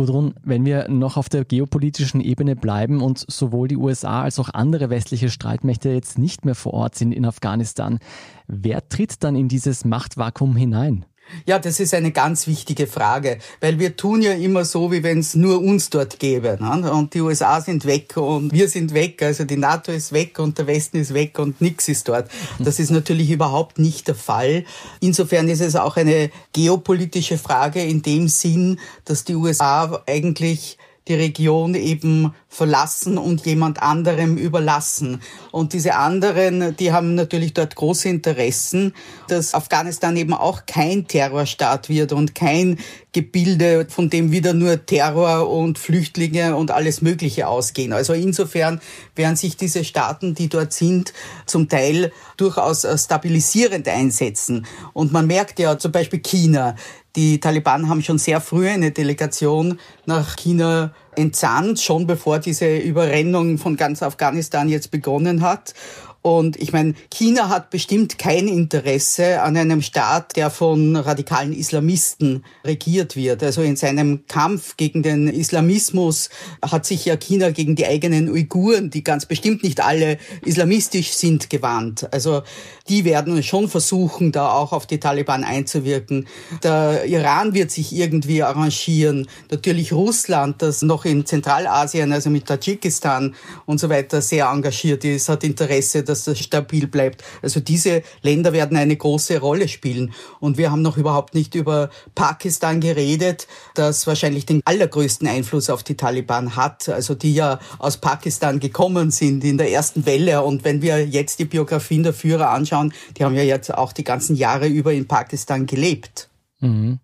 Gudrun, 0.00 0.32
wenn 0.42 0.64
wir 0.64 0.88
noch 0.88 1.18
auf 1.18 1.28
der 1.28 1.44
geopolitischen 1.44 2.22
Ebene 2.22 2.56
bleiben 2.56 3.02
und 3.02 3.22
sowohl 3.28 3.68
die 3.68 3.76
USA 3.76 4.22
als 4.22 4.38
auch 4.38 4.48
andere 4.48 4.88
westliche 4.88 5.28
Streitmächte 5.28 5.90
jetzt 5.90 6.18
nicht 6.18 6.46
mehr 6.46 6.54
vor 6.54 6.72
Ort 6.72 6.94
sind 6.94 7.12
in 7.12 7.26
Afghanistan, 7.26 7.98
wer 8.46 8.88
tritt 8.88 9.22
dann 9.22 9.36
in 9.36 9.48
dieses 9.48 9.84
Machtvakuum 9.84 10.56
hinein? 10.56 11.04
Ja, 11.46 11.58
das 11.58 11.80
ist 11.80 11.94
eine 11.94 12.12
ganz 12.12 12.46
wichtige 12.46 12.86
Frage, 12.86 13.38
weil 13.60 13.78
wir 13.78 13.96
tun 13.96 14.22
ja 14.22 14.32
immer 14.32 14.64
so, 14.64 14.92
wie 14.92 15.02
wenn 15.02 15.18
es 15.20 15.34
nur 15.34 15.60
uns 15.60 15.90
dort 15.90 16.18
gäbe. 16.18 16.58
Ne? 16.60 16.92
Und 16.92 17.14
die 17.14 17.20
USA 17.20 17.60
sind 17.60 17.84
weg 17.84 18.16
und 18.16 18.52
wir 18.52 18.68
sind 18.68 18.94
weg, 18.94 19.22
also 19.22 19.44
die 19.44 19.56
NATO 19.56 19.92
ist 19.92 20.12
weg 20.12 20.38
und 20.38 20.58
der 20.58 20.66
Westen 20.66 20.98
ist 20.98 21.14
weg 21.14 21.38
und 21.38 21.60
nichts 21.60 21.88
ist 21.88 22.08
dort. 22.08 22.30
Das 22.58 22.78
ist 22.78 22.90
natürlich 22.90 23.30
überhaupt 23.30 23.78
nicht 23.78 24.08
der 24.08 24.14
Fall. 24.14 24.64
Insofern 25.00 25.48
ist 25.48 25.60
es 25.60 25.76
auch 25.76 25.96
eine 25.96 26.30
geopolitische 26.52 27.38
Frage 27.38 27.82
in 27.82 28.02
dem 28.02 28.28
Sinn, 28.28 28.78
dass 29.04 29.24
die 29.24 29.34
USA 29.34 30.02
eigentlich 30.06 30.78
die 31.10 31.16
Region 31.16 31.74
eben 31.74 32.32
verlassen 32.48 33.18
und 33.18 33.44
jemand 33.44 33.82
anderem 33.82 34.36
überlassen. 34.36 35.20
Und 35.50 35.72
diese 35.72 35.96
anderen, 35.96 36.76
die 36.76 36.92
haben 36.92 37.16
natürlich 37.16 37.52
dort 37.52 37.74
große 37.74 38.08
Interessen, 38.08 38.94
dass 39.28 39.54
Afghanistan 39.54 40.16
eben 40.16 40.34
auch 40.34 40.66
kein 40.66 41.08
Terrorstaat 41.08 41.88
wird 41.88 42.12
und 42.12 42.36
kein 42.36 42.78
Gebilde, 43.12 43.86
von 43.88 44.08
dem 44.08 44.30
wieder 44.30 44.52
nur 44.52 44.86
Terror 44.86 45.50
und 45.50 45.80
Flüchtlinge 45.80 46.54
und 46.54 46.70
alles 46.70 47.02
Mögliche 47.02 47.48
ausgehen. 47.48 47.92
Also 47.92 48.12
insofern 48.12 48.80
werden 49.16 49.34
sich 49.34 49.56
diese 49.56 49.82
Staaten, 49.82 50.34
die 50.36 50.48
dort 50.48 50.72
sind, 50.72 51.12
zum 51.44 51.68
Teil 51.68 52.12
durchaus 52.36 52.86
stabilisierend 52.96 53.88
einsetzen. 53.88 54.64
Und 54.92 55.10
man 55.12 55.26
merkt 55.26 55.58
ja 55.58 55.76
zum 55.76 55.90
Beispiel 55.90 56.20
China, 56.20 56.76
die 57.16 57.40
Taliban 57.40 57.88
haben 57.88 58.02
schon 58.02 58.18
sehr 58.18 58.40
früh 58.40 58.68
eine 58.68 58.92
Delegation 58.92 59.78
nach 60.06 60.36
China 60.36 60.92
entsandt, 61.16 61.80
schon 61.80 62.06
bevor 62.06 62.38
diese 62.38 62.76
Überrennung 62.78 63.58
von 63.58 63.76
ganz 63.76 64.02
Afghanistan 64.02 64.68
jetzt 64.68 64.90
begonnen 64.90 65.42
hat. 65.42 65.74
Und 66.22 66.60
ich 66.60 66.72
meine, 66.74 66.94
China 67.10 67.48
hat 67.48 67.70
bestimmt 67.70 68.18
kein 68.18 68.46
Interesse 68.46 69.40
an 69.40 69.56
einem 69.56 69.80
Staat, 69.80 70.36
der 70.36 70.50
von 70.50 70.94
radikalen 70.96 71.54
Islamisten 71.54 72.44
regiert 72.62 73.16
wird. 73.16 73.42
Also 73.42 73.62
in 73.62 73.76
seinem 73.76 74.26
Kampf 74.26 74.76
gegen 74.76 75.02
den 75.02 75.28
Islamismus 75.28 76.28
hat 76.60 76.84
sich 76.84 77.06
ja 77.06 77.16
China 77.16 77.50
gegen 77.50 77.74
die 77.74 77.86
eigenen 77.86 78.28
Uiguren, 78.28 78.90
die 78.90 79.02
ganz 79.02 79.24
bestimmt 79.24 79.62
nicht 79.62 79.80
alle 79.80 80.18
islamistisch 80.44 81.12
sind, 81.12 81.48
gewandt. 81.48 82.12
Also 82.12 82.42
die 82.90 83.04
werden 83.04 83.40
schon 83.44 83.68
versuchen, 83.68 84.32
da 84.32 84.52
auch 84.52 84.72
auf 84.72 84.84
die 84.84 84.98
Taliban 84.98 85.44
einzuwirken. 85.44 86.26
Der 86.64 87.04
Iran 87.06 87.54
wird 87.54 87.70
sich 87.70 87.94
irgendwie 87.94 88.42
arrangieren. 88.42 89.28
Natürlich 89.48 89.92
Russland, 89.92 90.60
das 90.60 90.82
noch 90.82 91.04
in 91.04 91.24
Zentralasien, 91.24 92.12
also 92.12 92.30
mit 92.30 92.46
Tadschikistan 92.46 93.36
und 93.64 93.78
so 93.78 93.88
weiter 93.88 94.20
sehr 94.20 94.46
engagiert 94.46 95.04
ist, 95.04 95.28
hat 95.28 95.44
Interesse, 95.44 96.02
dass 96.02 96.24
das 96.24 96.40
stabil 96.40 96.88
bleibt. 96.88 97.22
Also 97.42 97.60
diese 97.60 98.02
Länder 98.22 98.52
werden 98.52 98.76
eine 98.76 98.96
große 98.96 99.38
Rolle 99.38 99.68
spielen. 99.68 100.12
Und 100.40 100.58
wir 100.58 100.72
haben 100.72 100.82
noch 100.82 100.96
überhaupt 100.96 101.34
nicht 101.34 101.54
über 101.54 101.90
Pakistan 102.16 102.80
geredet, 102.80 103.46
das 103.74 104.08
wahrscheinlich 104.08 104.46
den 104.46 104.62
allergrößten 104.64 105.28
Einfluss 105.28 105.70
auf 105.70 105.84
die 105.84 105.96
Taliban 105.96 106.56
hat. 106.56 106.88
Also 106.88 107.14
die 107.14 107.34
ja 107.34 107.60
aus 107.78 107.98
Pakistan 107.98 108.58
gekommen 108.58 109.12
sind 109.12 109.44
in 109.44 109.58
der 109.58 109.70
ersten 109.70 110.06
Welle. 110.06 110.42
Und 110.42 110.64
wenn 110.64 110.82
wir 110.82 111.06
jetzt 111.06 111.38
die 111.38 111.44
Biografien 111.44 112.02
der 112.02 112.12
Führer 112.12 112.50
anschauen, 112.50 112.79
die 113.16 113.24
haben 113.24 113.34
ja 113.34 113.42
jetzt 113.42 113.72
auch 113.72 113.92
die 113.92 114.04
ganzen 114.04 114.34
Jahre 114.34 114.66
über 114.66 114.92
in 114.92 115.06
Pakistan 115.06 115.66
gelebt. 115.66 116.30
Mhm. 116.60 116.98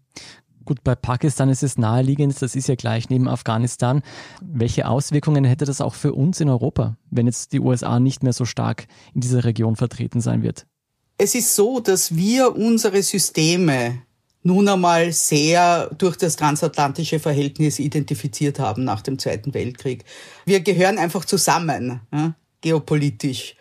Gut, 0.65 0.83
bei 0.83 0.97
Pakistan 0.97 1.49
ist 1.49 1.63
es 1.63 1.79
naheliegend, 1.79 2.43
das 2.43 2.57
ist 2.57 2.67
ja 2.67 2.75
gleich 2.75 3.09
neben 3.09 3.29
Afghanistan. 3.29 4.03
Welche 4.43 4.89
Auswirkungen 4.89 5.45
hätte 5.45 5.65
das 5.65 5.81
auch 5.81 5.95
für 5.95 6.13
uns 6.13 6.41
in 6.41 6.49
Europa, 6.49 6.97
wenn 7.09 7.27
jetzt 7.27 7.53
die 7.53 7.61
USA 7.61 8.01
nicht 8.01 8.25
mehr 8.25 8.33
so 8.33 8.45
stark 8.45 8.89
in 9.15 9.21
dieser 9.21 9.45
Region 9.45 9.77
vertreten 9.77 10.21
sein 10.21 10.43
wird? 10.43 10.67
Es 11.19 11.37
ist 11.37 11.55
so, 11.55 11.79
dass 11.79 12.17
wir 12.17 12.57
unsere 12.57 13.03
Systeme 13.05 14.03
nun 14.47 14.69
einmal 14.69 15.13
sehr 15.13 15.91
durch 15.99 16.17
das 16.17 16.37
transatlantische 16.37 17.19
Verhältnis 17.19 17.79
identifiziert 17.79 18.59
haben 18.59 18.85
nach 18.85 19.03
dem 19.03 19.19
Zweiten 19.19 19.55
Weltkrieg. 19.55 20.05
Wir 20.47 20.61
gehören 20.61 20.99
einfach 20.99 21.25
zusammen, 21.25 22.01
ja, 22.13 22.35
geopolitisch. 22.61 23.56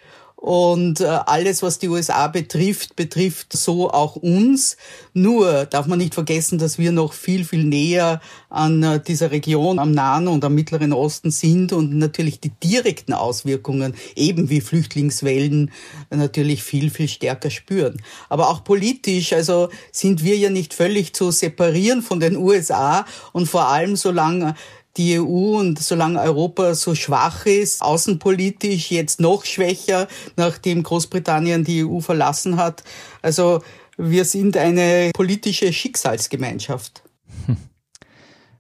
Und 0.45 1.01
äh, 1.01 1.05
alles, 1.05 1.63
was 1.63 1.79
die 1.79 1.89
USA 1.89 2.27
betrifft, 2.27 2.95
betrifft 2.95 3.53
so 3.53 3.89
auch 3.89 4.15
uns. 4.15 4.77
Nur 5.11 5.65
darf 5.65 5.87
man 5.87 5.97
nicht 5.97 6.13
vergessen, 6.13 6.59
dass 6.59 6.77
wir 6.77 6.91
noch 6.91 7.13
viel, 7.13 7.45
viel 7.45 7.63
näher 7.63 8.21
an 8.51 8.83
äh, 8.83 9.01
dieser 9.01 9.31
Region 9.31 9.79
am 9.79 9.91
Nahen 9.91 10.27
und 10.27 10.45
am 10.45 10.53
Mittleren 10.53 10.93
Osten 10.93 11.31
sind 11.31 11.73
und 11.73 11.97
natürlich 11.97 12.41
die 12.41 12.51
direkten 12.63 13.13
Auswirkungen, 13.13 13.95
eben 14.15 14.51
wie 14.51 14.61
Flüchtlingswellen, 14.61 15.71
natürlich 16.11 16.61
viel, 16.61 16.91
viel 16.91 17.07
stärker 17.07 17.49
spüren. 17.49 17.99
Aber 18.29 18.51
auch 18.51 18.63
politisch, 18.63 19.33
also 19.33 19.69
sind 19.91 20.23
wir 20.23 20.37
ja 20.37 20.51
nicht 20.51 20.75
völlig 20.75 21.15
zu 21.15 21.31
separieren 21.31 22.03
von 22.03 22.19
den 22.19 22.37
USA 22.37 23.07
und 23.33 23.47
vor 23.47 23.69
allem 23.69 23.95
solange 23.95 24.53
die 24.97 25.19
EU 25.19 25.59
und 25.59 25.79
solange 25.79 26.21
Europa 26.21 26.75
so 26.75 26.95
schwach 26.95 27.45
ist, 27.45 27.81
außenpolitisch 27.81 28.91
jetzt 28.91 29.19
noch 29.19 29.45
schwächer, 29.45 30.07
nachdem 30.35 30.83
Großbritannien 30.83 31.63
die 31.63 31.85
EU 31.85 31.99
verlassen 31.99 32.57
hat. 32.57 32.83
Also 33.21 33.61
wir 33.97 34.25
sind 34.25 34.57
eine 34.57 35.11
politische 35.13 35.71
Schicksalsgemeinschaft. 35.71 37.03
Hm. 37.45 37.57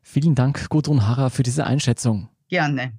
Vielen 0.01 0.35
Dank, 0.35 0.69
Gudrun 0.69 1.07
Harrer, 1.07 1.29
für 1.29 1.43
diese 1.43 1.65
Einschätzung. 1.65 2.29
Gerne. 2.47 2.93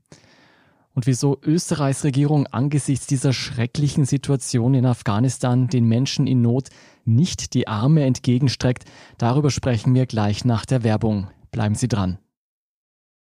Und 0.95 1.07
wieso 1.07 1.39
Österreichs 1.43 2.05
Regierung 2.05 2.47
angesichts 2.47 3.07
dieser 3.07 3.35
schrecklichen 3.35 4.07
Situation 4.07 4.75
in 4.75 4.87
Afghanistan 4.87 5.69
den 5.69 5.85
Menschen 5.85 6.27
in 6.27 6.41
Not 6.41 6.69
nicht 7.05 7.53
die 7.53 7.69
Arme 7.69 8.05
entgegenstreckt, 8.05 8.85
darüber 9.19 9.51
sprechen 9.51 9.95
wir 9.95 10.07
gleich 10.07 10.45
nach 10.47 10.65
der 10.65 10.83
Werbung. 10.85 11.29
Bleiben 11.51 11.75
Sie 11.75 11.89
dran. 11.89 12.19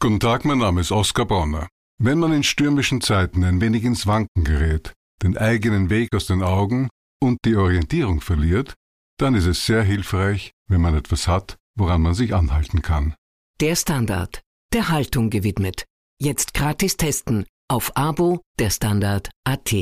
Guten 0.00 0.20
Tag, 0.20 0.44
mein 0.44 0.58
Name 0.58 0.82
ist 0.82 0.92
Oskar 0.92 1.24
Bonner. 1.24 1.68
Wenn 1.98 2.18
man 2.18 2.32
in 2.32 2.42
stürmischen 2.42 3.00
Zeiten 3.00 3.42
ein 3.42 3.60
wenig 3.60 3.84
ins 3.84 4.06
Wanken 4.06 4.44
gerät, 4.44 4.92
den 5.22 5.38
eigenen 5.38 5.88
Weg 5.88 6.14
aus 6.14 6.26
den 6.26 6.42
Augen 6.42 6.90
und 7.22 7.38
die 7.46 7.56
Orientierung 7.56 8.20
verliert, 8.20 8.74
dann 9.18 9.34
ist 9.34 9.46
es 9.46 9.64
sehr 9.64 9.82
hilfreich, 9.82 10.52
wenn 10.68 10.82
man 10.82 10.94
etwas 10.94 11.26
hat, 11.26 11.56
woran 11.74 12.02
man 12.02 12.12
sich 12.14 12.34
anhalten 12.34 12.82
kann. 12.82 13.14
Der 13.60 13.76
Standard, 13.76 14.42
der 14.74 14.90
Haltung 14.90 15.30
gewidmet. 15.30 15.84
Jetzt 16.20 16.52
gratis 16.52 16.96
testen 16.98 17.46
auf 17.68 17.96
Abo 17.96 18.42
der 18.58 18.70
Standard 18.70 19.30
AT. 19.44 19.72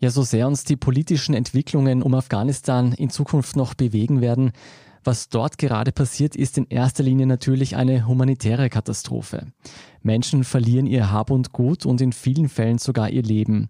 Ja, 0.00 0.10
so 0.10 0.22
sehr 0.22 0.48
uns 0.48 0.64
die 0.64 0.76
politischen 0.76 1.34
Entwicklungen 1.34 2.02
um 2.02 2.14
Afghanistan 2.14 2.92
in 2.92 3.10
Zukunft 3.10 3.54
noch 3.54 3.74
bewegen 3.74 4.20
werden, 4.20 4.52
was 5.04 5.28
dort 5.28 5.58
gerade 5.58 5.92
passiert, 5.92 6.36
ist 6.36 6.58
in 6.58 6.66
erster 6.68 7.02
Linie 7.02 7.26
natürlich 7.26 7.76
eine 7.76 8.06
humanitäre 8.06 8.68
Katastrophe. 8.68 9.46
Menschen 10.02 10.44
verlieren 10.44 10.86
ihr 10.86 11.10
Hab 11.10 11.30
und 11.30 11.52
Gut 11.52 11.86
und 11.86 12.00
in 12.00 12.12
vielen 12.12 12.48
Fällen 12.48 12.78
sogar 12.78 13.10
ihr 13.10 13.22
Leben. 13.22 13.68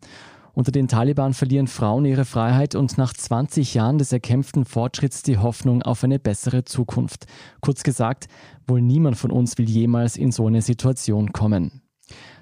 Unter 0.55 0.73
den 0.73 0.89
Taliban 0.89 1.35
verlieren 1.35 1.69
Frauen 1.69 2.05
ihre 2.05 2.25
Freiheit 2.25 2.75
und 2.75 2.99
nach 2.99 3.13
20 3.13 3.75
Jahren 3.75 3.99
des 3.99 4.13
erkämpften 4.13 4.65
Fortschritts 4.65 5.23
die 5.23 5.39
Hoffnung 5.39 5.83
auf 5.83 6.03
eine 6.03 6.19
bessere 6.19 6.65
Zukunft. 6.65 7.27
Kurz 7.61 7.85
gesagt, 7.85 8.27
wohl 8.67 8.83
niemand 8.83 9.17
von 9.17 9.31
uns 9.31 9.57
will 9.57 9.69
jemals 9.69 10.17
in 10.17 10.33
so 10.33 10.49
eine 10.49 10.63
Situation 10.63 11.33
kommen. 11.33 11.83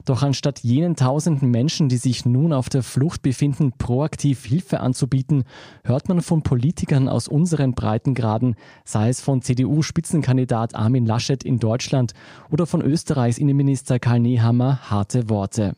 Doch 0.07 0.23
anstatt 0.23 0.61
jenen 0.61 0.95
tausenden 0.95 1.51
Menschen, 1.51 1.89
die 1.89 1.97
sich 1.97 2.25
nun 2.25 2.53
auf 2.53 2.69
der 2.69 2.85
Flucht 2.85 3.23
befinden, 3.23 3.73
proaktiv 3.77 4.45
Hilfe 4.45 4.79
anzubieten, 4.79 5.43
hört 5.83 6.09
man 6.09 6.23
von 6.23 6.43
Politikern 6.43 7.09
aus 7.09 7.27
unseren 7.27 7.75
Breitengraden, 7.75 8.55
sei 8.85 9.09
es 9.09 9.21
von 9.21 9.43
CDU-Spitzenkandidat 9.43 10.77
Armin 10.77 11.07
Laschet 11.07 11.43
in 11.43 11.59
Deutschland 11.59 12.13
oder 12.53 12.67
von 12.67 12.83
Österreichs 12.83 13.39
Innenminister 13.39 13.99
Karl 13.99 14.21
Nehammer, 14.21 14.79
harte 14.89 15.29
Worte. 15.29 15.75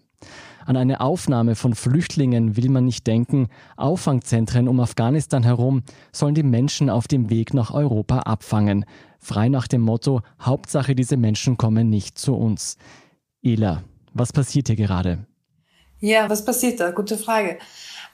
An 0.67 0.77
eine 0.77 1.01
Aufnahme 1.01 1.55
von 1.55 1.75
Flüchtlingen 1.75 2.59
will 2.59 2.69
man 2.69 2.85
nicht 2.85 3.07
denken. 3.07 3.49
Auffangzentren 3.79 4.69
um 4.69 4.79
Afghanistan 4.81 5.43
herum 5.43 5.83
sollen 6.13 6.35
die 6.35 6.43
Menschen 6.43 6.91
auf 6.91 7.09
dem 7.09 7.31
Weg 7.31 7.55
nach 7.55 7.73
Europa 7.73 8.19
abfangen. 8.19 8.85
Frei 9.19 9.49
nach 9.49 9.69
dem 9.69 9.81
Motto, 9.81 10.21
Hauptsache 10.39 10.95
diese 10.95 11.17
Menschen 11.17 11.57
kommen 11.57 11.89
nicht 11.89 12.19
zu 12.19 12.35
uns. 12.35 12.77
Ela, 13.43 13.83
was 14.19 14.33
passiert 14.33 14.69
hier 14.69 14.77
gerade? 14.77 15.27
Ja, 16.01 16.29
was 16.31 16.45
passiert 16.45 16.81
da? 16.81 16.91
Gute 16.91 17.19
Frage. 17.19 17.59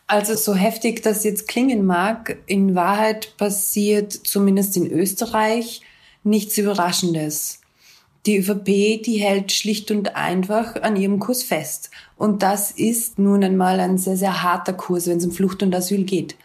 Also 0.06 0.34
so 0.34 0.54
heftig 0.54 1.02
das 1.02 1.24
jetzt 1.24 1.48
klingen 1.48 1.86
mag, 1.86 2.36
in 2.46 2.74
Wahrheit 2.74 3.36
passiert 3.36 4.12
zumindest 4.12 4.76
in 4.76 4.90
Österreich 4.90 5.80
nichts 6.24 6.58
Überraschendes. 6.58 7.60
Die 8.26 8.38
ÖVP, 8.38 9.02
die 9.02 9.18
hält 9.18 9.52
schlicht 9.52 9.90
und 9.90 10.16
einfach 10.16 10.82
an 10.82 10.96
ihrem 10.96 11.20
Kurs 11.20 11.42
fest. 11.42 11.90
Und 12.16 12.42
das 12.42 12.70
ist 12.70 13.18
nun 13.18 13.44
einmal 13.44 13.80
ein 13.80 13.98
sehr, 13.98 14.16
sehr 14.16 14.42
harter 14.42 14.72
Kurs, 14.72 15.06
wenn 15.06 15.18
es 15.18 15.26
um 15.26 15.32
Flucht 15.32 15.62
und 15.62 15.74
Asyl 15.74 16.04
geht. 16.04 16.36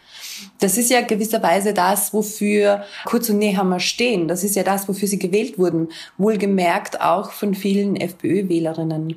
Das 0.59 0.77
ist 0.77 0.89
ja 0.89 1.01
gewisserweise 1.01 1.73
das, 1.73 2.13
wofür 2.13 2.83
Kurz 3.05 3.29
und 3.29 3.39
Nehammer 3.39 3.79
stehen. 3.79 4.27
Das 4.27 4.43
ist 4.43 4.55
ja 4.55 4.63
das, 4.63 4.87
wofür 4.87 5.07
sie 5.07 5.19
gewählt 5.19 5.57
wurden. 5.57 5.89
Wohlgemerkt 6.17 6.99
auch 7.01 7.31
von 7.31 7.55
vielen 7.55 7.95
FPÖ-Wählerinnen. 7.95 9.15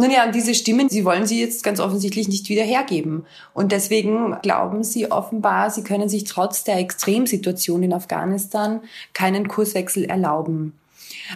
Nun 0.00 0.10
ja, 0.10 0.24
und 0.24 0.34
diese 0.34 0.54
Stimmen, 0.54 0.88
sie 0.88 1.04
wollen 1.04 1.26
sie 1.26 1.38
jetzt 1.38 1.62
ganz 1.62 1.78
offensichtlich 1.78 2.26
nicht 2.26 2.48
wieder 2.48 2.62
hergeben. 2.62 3.26
Und 3.52 3.70
deswegen 3.70 4.34
glauben 4.40 4.82
sie 4.82 5.12
offenbar, 5.12 5.68
sie 5.68 5.82
können 5.82 6.08
sich 6.08 6.24
trotz 6.24 6.64
der 6.64 6.78
Extremsituation 6.78 7.82
in 7.82 7.92
Afghanistan 7.92 8.80
keinen 9.12 9.46
Kurswechsel 9.46 10.06
erlauben. 10.06 10.72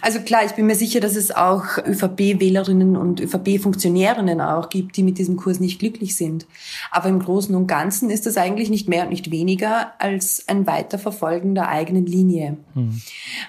Also 0.01 0.21
klar, 0.21 0.45
ich 0.45 0.53
bin 0.53 0.67
mir 0.67 0.75
sicher, 0.75 1.01
dass 1.01 1.17
es 1.17 1.31
auch 1.31 1.79
ÖVP-Wählerinnen 1.79 2.97
und 2.97 3.21
ÖVP-Funktionärinnen 3.21 4.41
auch 4.41 4.69
gibt, 4.69 4.97
die 4.97 5.03
mit 5.03 5.19
diesem 5.19 5.37
Kurs 5.37 5.61
nicht 5.61 5.79
glücklich 5.79 6.17
sind. 6.17 6.47
Aber 6.91 7.09
im 7.09 7.21
Großen 7.21 7.55
und 7.55 7.67
Ganzen 7.67 8.11
ist 8.11 8.27
das 8.27 8.37
eigentlich 8.37 8.71
nicht 8.71 8.89
mehr 8.89 9.05
und 9.05 9.11
nicht 9.11 9.31
weniger 9.31 9.93
als 9.99 10.45
ein 10.49 10.67
Weiterverfolgen 10.67 11.55
der 11.55 11.69
eigenen 11.69 12.07
Linie. 12.07 12.57
Mhm. 12.75 13.01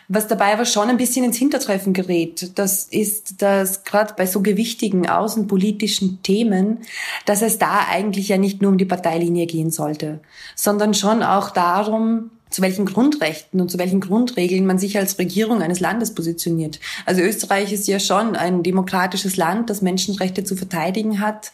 Was 0.08 0.28
dabei 0.28 0.54
aber 0.54 0.66
schon 0.66 0.90
ein 0.90 0.98
bisschen 0.98 1.26
ins 1.26 1.38
Hintertreffen 1.38 1.94
gerät, 1.94 2.52
das 2.56 2.86
ist, 2.86 3.42
dass 3.42 3.84
gerade 3.84 4.14
bei 4.16 4.26
so 4.26 4.42
gewichtigen 4.42 5.10
außenpolitischen 5.10 6.22
Themen, 6.24 6.80
dass 7.26 7.42
es 7.42 7.58
da 7.58 7.86
eigentlich 7.90 8.30
ja 8.30 8.38
nicht 8.38 8.62
nur 8.62 8.72
um 8.72 8.78
die 8.78 8.86
Parteilinie 8.86 9.46
gehen 9.46 9.72
sollte, 9.72 10.20
sondern 10.56 10.94
schon 10.94 11.24
auch 11.24 11.50
darum, 11.50 12.32
zu 12.56 12.62
welchen 12.62 12.86
Grundrechten 12.86 13.60
und 13.60 13.70
zu 13.70 13.78
welchen 13.78 14.00
Grundregeln 14.00 14.66
man 14.66 14.78
sich 14.78 14.98
als 14.98 15.20
Regierung 15.20 15.62
eines 15.62 15.82
Landes 15.82 16.16
positioniert. 16.16 16.80
Also 17.06 17.20
Österreich 17.22 17.74
ist 17.74 17.86
ja 17.86 18.00
schon 18.00 18.38
ein 18.38 18.64
demokratisches 18.64 19.36
Land, 19.36 19.70
das 19.70 19.82
Menschenrechte 19.82 20.46
zu 20.46 20.56
verteidigen 20.56 21.20
hat. 21.20 21.52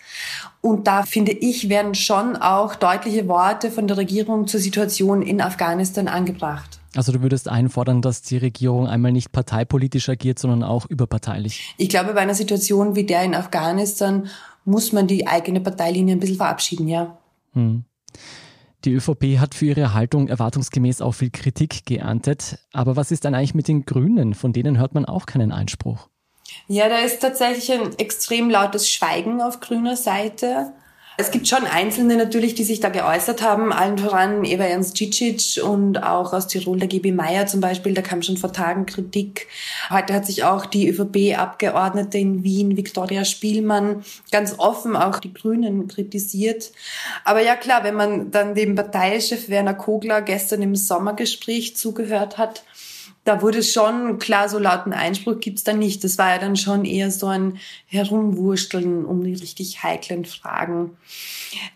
Und 0.61 0.85
da 0.85 1.01
finde 1.01 1.31
ich, 1.31 1.69
werden 1.69 1.95
schon 1.95 2.35
auch 2.35 2.75
deutliche 2.75 3.27
Worte 3.27 3.71
von 3.71 3.87
der 3.87 3.97
Regierung 3.97 4.45
zur 4.45 4.59
Situation 4.59 5.23
in 5.23 5.41
Afghanistan 5.41 6.07
angebracht. 6.07 6.79
Also 6.95 7.11
du 7.11 7.23
würdest 7.23 7.49
einfordern, 7.49 8.03
dass 8.03 8.21
die 8.21 8.37
Regierung 8.37 8.85
einmal 8.85 9.11
nicht 9.11 9.31
parteipolitisch 9.31 10.07
agiert, 10.07 10.37
sondern 10.37 10.61
auch 10.61 10.85
überparteilich. 10.85 11.73
Ich 11.77 11.89
glaube, 11.89 12.13
bei 12.13 12.21
einer 12.21 12.35
Situation 12.35 12.95
wie 12.95 13.05
der 13.05 13.23
in 13.23 13.33
Afghanistan 13.33 14.27
muss 14.65 14.91
man 14.91 15.07
die 15.07 15.25
eigene 15.25 15.61
Parteilinie 15.61 16.15
ein 16.15 16.19
bisschen 16.19 16.37
verabschieden, 16.37 16.87
ja. 16.87 17.17
Hm. 17.53 17.85
Die 18.83 18.93
ÖVP 18.93 19.39
hat 19.39 19.53
für 19.53 19.65
ihre 19.65 19.93
Haltung 19.93 20.27
erwartungsgemäß 20.27 21.01
auch 21.01 21.11
viel 21.11 21.29
Kritik 21.29 21.85
geerntet. 21.85 22.57
Aber 22.73 22.95
was 22.95 23.11
ist 23.11 23.25
dann 23.25 23.35
eigentlich 23.35 23.53
mit 23.53 23.67
den 23.67 23.85
Grünen? 23.85 24.33
Von 24.33 24.53
denen 24.53 24.79
hört 24.79 24.95
man 24.95 25.05
auch 25.05 25.25
keinen 25.25 25.51
Einspruch. 25.51 26.09
Ja, 26.67 26.89
da 26.89 26.99
ist 26.99 27.21
tatsächlich 27.21 27.71
ein 27.71 27.97
extrem 27.99 28.49
lautes 28.49 28.89
Schweigen 28.89 29.41
auf 29.41 29.59
grüner 29.59 29.95
Seite. 29.95 30.73
Es 31.21 31.29
gibt 31.29 31.47
schon 31.47 31.65
Einzelne 31.65 32.17
natürlich, 32.17 32.55
die 32.55 32.63
sich 32.63 32.79
da 32.79 32.89
geäußert 32.89 33.43
haben, 33.43 33.71
allen 33.71 33.99
voran 33.99 34.43
Eva 34.43 34.63
Ernst 34.63 34.97
Cicic 34.97 35.63
und 35.63 36.01
auch 36.01 36.33
aus 36.33 36.47
Tirol 36.47 36.79
der 36.79 36.87
GB 36.87 37.11
Meier 37.11 37.45
zum 37.45 37.61
Beispiel, 37.61 37.93
da 37.93 38.01
kam 38.01 38.23
schon 38.23 38.37
vor 38.37 38.51
Tagen 38.51 38.87
Kritik. 38.87 39.45
Heute 39.91 40.15
hat 40.15 40.25
sich 40.25 40.45
auch 40.45 40.65
die 40.65 40.89
ÖVP-Abgeordnete 40.89 42.17
in 42.17 42.43
Wien, 42.43 42.75
Viktoria 42.75 43.23
Spielmann, 43.23 44.03
ganz 44.31 44.55
offen 44.57 44.95
auch 44.95 45.19
die 45.19 45.31
Grünen 45.31 45.87
kritisiert. 45.87 46.71
Aber 47.23 47.43
ja 47.43 47.55
klar, 47.55 47.83
wenn 47.83 47.93
man 47.93 48.31
dann 48.31 48.55
dem 48.55 48.73
Parteichef 48.73 49.47
Werner 49.47 49.75
Kogler 49.75 50.23
gestern 50.23 50.63
im 50.63 50.75
Sommergespräch 50.75 51.77
zugehört 51.77 52.39
hat, 52.39 52.63
da 53.23 53.43
wurde 53.43 53.61
schon 53.61 54.17
klar, 54.17 54.49
so 54.49 54.57
lauten 54.57 54.93
Einspruch 54.93 55.39
gibt's 55.39 55.63
da 55.63 55.73
nicht. 55.73 56.03
Das 56.03 56.17
war 56.17 56.31
ja 56.31 56.37
dann 56.39 56.55
schon 56.55 56.85
eher 56.85 57.11
so 57.11 57.27
ein 57.27 57.59
Herumwursteln 57.85 59.05
um 59.05 59.23
die 59.23 59.35
richtig 59.35 59.83
heiklen 59.83 60.25
Fragen. 60.25 60.97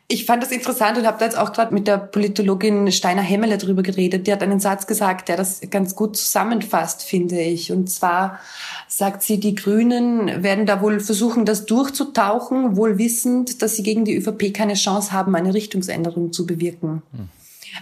Ich 0.07 0.25
fand 0.25 0.41
das 0.41 0.51
interessant 0.51 0.97
und 0.97 1.05
habe 1.05 1.19
da 1.19 1.25
jetzt 1.25 1.37
auch 1.37 1.53
gerade 1.53 1.71
mit 1.71 1.87
der 1.87 1.97
Politologin 1.99 2.91
Steiner 2.91 3.21
Hemmele 3.21 3.59
drüber 3.59 3.83
geredet. 3.83 4.25
Die 4.25 4.31
hat 4.31 4.41
einen 4.41 4.59
Satz 4.59 4.87
gesagt, 4.87 5.29
der 5.29 5.37
das 5.37 5.61
ganz 5.69 5.95
gut 5.95 6.17
zusammenfasst, 6.17 7.03
finde 7.03 7.39
ich. 7.39 7.71
Und 7.71 7.91
zwar 7.91 8.39
sagt 8.87 9.21
sie, 9.21 9.39
die 9.39 9.53
Grünen 9.53 10.41
werden 10.41 10.65
da 10.65 10.81
wohl 10.81 10.99
versuchen, 10.99 11.45
das 11.45 11.67
durchzutauchen, 11.67 12.75
wohl 12.75 12.97
wissend, 12.97 13.61
dass 13.61 13.75
sie 13.75 13.83
gegen 13.83 14.03
die 14.03 14.15
ÖVP 14.15 14.51
keine 14.51 14.73
Chance 14.73 15.11
haben, 15.11 15.35
eine 15.35 15.53
Richtungsänderung 15.53 16.33
zu 16.33 16.47
bewirken. 16.47 17.03
Hm. 17.11 17.29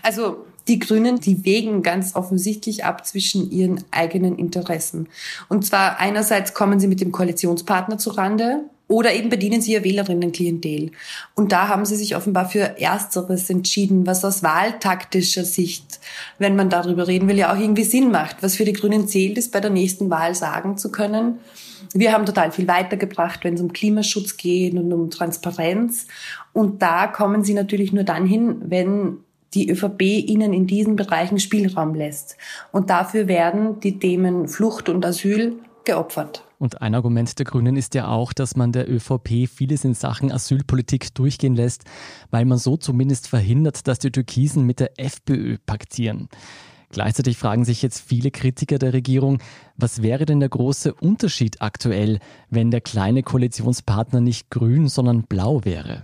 Also 0.02 0.46
die 0.68 0.80
Grünen, 0.80 1.20
die 1.20 1.46
wägen 1.46 1.84
ganz 1.84 2.16
offensichtlich 2.16 2.86
ab 2.86 3.06
zwischen 3.06 3.52
ihren 3.52 3.84
eigenen 3.92 4.38
Interessen. 4.38 5.08
Und 5.50 5.66
zwar 5.66 6.00
einerseits 6.00 6.54
kommen 6.54 6.80
sie 6.80 6.88
mit 6.88 7.02
dem 7.02 7.12
Koalitionspartner 7.12 7.98
zurande 7.98 8.62
oder 8.88 9.14
eben 9.14 9.30
bedienen 9.30 9.62
sie 9.62 9.74
ihr 9.74 9.84
Wählerinnenklientel. 9.84 10.92
Und 11.36 11.52
da 11.52 11.68
haben 11.68 11.86
sie 11.86 11.96
sich 11.96 12.16
offenbar 12.16 12.48
für 12.48 12.80
Ersteres 12.80 13.50
entschieden, 13.50 14.06
was 14.06 14.24
aus 14.24 14.44
wahltaktischer 14.44 15.46
Sicht, 15.46 16.00
wenn 16.38 16.56
man 16.56 16.70
darüber 16.70 17.08
reden 17.08 17.28
will, 17.28 17.38
ja 17.38 17.54
auch 17.54 17.60
irgendwie 17.60 17.84
Sinn 17.84 18.12
macht. 18.12 18.44
Was 18.44 18.56
für 18.56 18.66
die 18.66 18.74
Grünen 18.74 19.08
zählt, 19.08 19.38
ist 19.38 19.52
bei 19.52 19.62
der 19.62 19.72
nächsten 19.72 20.10
Wahl 20.10 20.36
sagen 20.36 20.78
zu 20.78 20.92
können, 20.92 21.40
wir 21.94 22.12
haben 22.14 22.26
total 22.26 22.52
viel 22.52 22.68
weitergebracht, 22.68 23.44
wenn 23.44 23.56
es 23.56 23.62
um 23.62 23.74
Klimaschutz 23.74 24.38
geht 24.38 24.74
und 24.74 24.92
um 24.92 25.10
Transparenz. 25.10 26.08
Und 26.52 26.82
da 26.82 27.08
kommen 27.08 27.44
sie 27.44 27.54
natürlich 27.54 27.94
nur 27.94 28.04
dann 28.04 28.26
hin, 28.26 28.62
wenn 28.66 29.18
die 29.54 29.70
ÖVP 29.70 30.02
ihnen 30.02 30.54
in 30.54 30.68
diesen 30.68 30.96
Bereichen 30.96 31.40
Spielraum 31.40 31.96
lässt. 31.96 32.38
Und 32.72 32.90
dafür 32.90 33.28
werden 33.28 33.80
die 33.80 34.00
Themen 34.00 34.48
Flucht 34.48 34.90
und 34.90 35.06
Asyl 35.06 35.56
geopfert. 35.86 36.44
Und 36.60 36.82
ein 36.82 36.96
Argument 36.96 37.38
der 37.38 37.46
Grünen 37.46 37.76
ist 37.76 37.94
ja 37.94 38.08
auch, 38.08 38.32
dass 38.32 38.56
man 38.56 38.72
der 38.72 38.90
ÖVP 38.90 39.50
vieles 39.54 39.84
in 39.84 39.94
Sachen 39.94 40.32
Asylpolitik 40.32 41.14
durchgehen 41.14 41.56
lässt, 41.56 41.84
weil 42.32 42.46
man 42.46 42.58
so 42.58 42.78
zumindest 42.78 43.28
verhindert, 43.28 43.86
dass 43.88 44.00
die 44.00 44.12
Türkisen 44.12 44.66
mit 44.66 44.80
der 44.80 44.98
FPÖ 44.98 45.58
paktieren. 45.66 46.30
Gleichzeitig 46.90 47.38
fragen 47.38 47.66
sich 47.66 47.82
jetzt 47.82 48.00
viele 48.00 48.32
Kritiker 48.32 48.78
der 48.78 48.94
Regierung, 48.94 49.40
was 49.76 50.04
wäre 50.04 50.26
denn 50.26 50.40
der 50.40 50.50
große 50.50 50.94
Unterschied 50.94 51.62
aktuell, 51.62 52.20
wenn 52.50 52.72
der 52.72 52.82
kleine 52.82 53.24
Koalitionspartner 53.24 54.22
nicht 54.22 54.52
grün, 54.52 54.88
sondern 54.88 55.24
blau 55.24 55.66
wäre? 55.66 56.04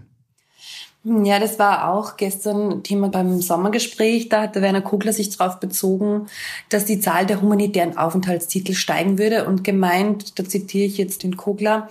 Ja, 1.04 1.40
das 1.40 1.58
war 1.60 1.90
auch 1.90 2.18
gestern 2.18 2.84
Thema 2.84 3.08
beim 3.08 3.42
Sommergespräch. 3.42 4.28
Da 4.28 4.42
hatte 4.42 4.62
Werner 4.62 4.82
Kogler 4.82 5.14
sich 5.14 5.36
darauf 5.36 5.60
bezogen, 5.60 6.28
dass 6.68 6.86
die 6.86 7.00
Zahl 7.00 7.26
der 7.26 7.42
humanitären 7.42 7.98
Aufenthaltstitel 7.98 8.74
steigen 8.74 9.18
würde 9.18 9.46
und 9.46 9.64
gemeint, 9.64 10.38
da 10.38 10.44
zitiere 10.44 10.86
ich 10.86 10.98
jetzt 10.98 11.24
den 11.24 11.38
Kogler, 11.38 11.90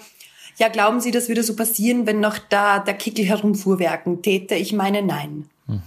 ja, 0.59 0.69
glauben 0.69 1.01
Sie, 1.01 1.13
das 1.13 1.29
würde 1.29 1.45
so 1.45 1.55
passieren, 1.55 2.07
wenn 2.07 2.19
noch 2.21 2.37
da 2.37 2.81
der 2.81 2.95
Kickel 2.95 3.25
herumfuhrwerken 3.25 4.23
täte? 4.23 4.57
Ich 4.57 4.73
meine, 4.73 5.03
nein. 5.03 5.49
Mhm. 5.67 5.83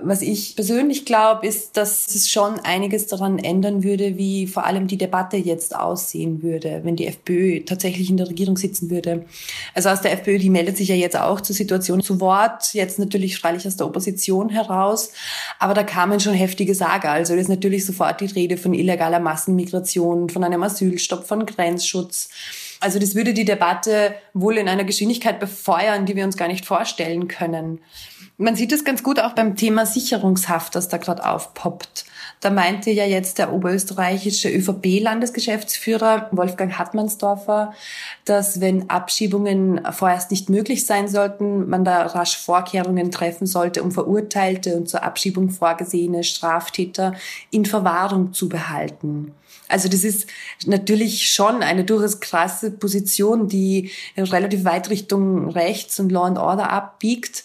Was 0.00 0.22
ich 0.22 0.54
persönlich 0.54 1.04
glaube, 1.04 1.44
ist, 1.44 1.76
dass 1.76 2.06
es 2.06 2.30
schon 2.30 2.60
einiges 2.60 3.08
daran 3.08 3.40
ändern 3.40 3.82
würde, 3.82 4.16
wie 4.16 4.46
vor 4.46 4.64
allem 4.64 4.86
die 4.86 4.96
Debatte 4.96 5.36
jetzt 5.36 5.74
aussehen 5.74 6.40
würde, 6.40 6.82
wenn 6.84 6.94
die 6.94 7.08
FPÖ 7.08 7.64
tatsächlich 7.64 8.08
in 8.08 8.16
der 8.16 8.28
Regierung 8.28 8.56
sitzen 8.56 8.90
würde. 8.90 9.24
Also 9.74 9.88
aus 9.88 10.00
der 10.00 10.12
FPÖ, 10.12 10.38
die 10.38 10.50
meldet 10.50 10.76
sich 10.76 10.88
ja 10.88 10.94
jetzt 10.94 11.16
auch 11.16 11.40
zur 11.40 11.56
Situation 11.56 12.00
zu 12.00 12.20
Wort, 12.20 12.74
jetzt 12.74 13.00
natürlich 13.00 13.40
freilich 13.40 13.66
aus 13.66 13.74
der 13.74 13.88
Opposition 13.88 14.50
heraus, 14.50 15.10
aber 15.58 15.74
da 15.74 15.82
kamen 15.82 16.20
schon 16.20 16.34
heftige 16.34 16.76
Sager. 16.76 17.10
Also 17.10 17.34
da 17.34 17.40
ist 17.40 17.48
natürlich 17.48 17.84
sofort 17.84 18.20
die 18.20 18.26
Rede 18.26 18.56
von 18.56 18.74
illegaler 18.74 19.18
Massenmigration, 19.18 20.28
von 20.28 20.44
einem 20.44 20.62
Asylstopp, 20.62 21.26
von 21.26 21.44
Grenzschutz. 21.44 22.28
Also 22.78 23.00
das 23.00 23.16
würde 23.16 23.34
die 23.34 23.44
Debatte 23.44 24.14
wohl 24.32 24.58
in 24.58 24.68
einer 24.68 24.84
Geschwindigkeit 24.84 25.40
befeuern, 25.40 26.06
die 26.06 26.14
wir 26.14 26.24
uns 26.24 26.36
gar 26.36 26.46
nicht 26.46 26.64
vorstellen 26.64 27.26
können. 27.26 27.80
Man 28.40 28.54
sieht 28.54 28.70
es 28.70 28.84
ganz 28.84 29.02
gut 29.02 29.18
auch 29.18 29.32
beim 29.32 29.56
Thema 29.56 29.84
Sicherungshaft, 29.84 30.76
das 30.76 30.86
da 30.86 30.98
gerade 30.98 31.28
aufpoppt. 31.28 32.04
Da 32.40 32.50
meinte 32.50 32.92
ja 32.92 33.04
jetzt 33.04 33.38
der 33.38 33.52
oberösterreichische 33.52 34.48
ÖVP-Landesgeschäftsführer 34.48 36.28
Wolfgang 36.30 36.78
Hartmannsdorfer, 36.78 37.74
dass 38.24 38.60
wenn 38.60 38.90
Abschiebungen 38.90 39.80
vorerst 39.90 40.30
nicht 40.30 40.50
möglich 40.50 40.86
sein 40.86 41.08
sollten, 41.08 41.68
man 41.68 41.84
da 41.84 42.06
rasch 42.06 42.38
Vorkehrungen 42.38 43.10
treffen 43.10 43.48
sollte, 43.48 43.82
um 43.82 43.90
verurteilte 43.90 44.76
und 44.76 44.88
zur 44.88 45.02
Abschiebung 45.02 45.50
vorgesehene 45.50 46.22
Straftäter 46.22 47.14
in 47.50 47.64
Verwahrung 47.64 48.32
zu 48.32 48.48
behalten. 48.48 49.34
Also 49.66 49.88
das 49.88 50.04
ist 50.04 50.28
natürlich 50.64 51.28
schon 51.28 51.64
eine 51.64 51.84
durchaus 51.84 52.20
krasse 52.20 52.70
Position, 52.70 53.48
die 53.48 53.90
relativ 54.16 54.64
weit 54.64 54.90
Richtung 54.90 55.50
Rechts 55.50 55.98
und 55.98 56.12
Law 56.12 56.26
and 56.26 56.38
Order 56.38 56.70
abbiegt 56.70 57.42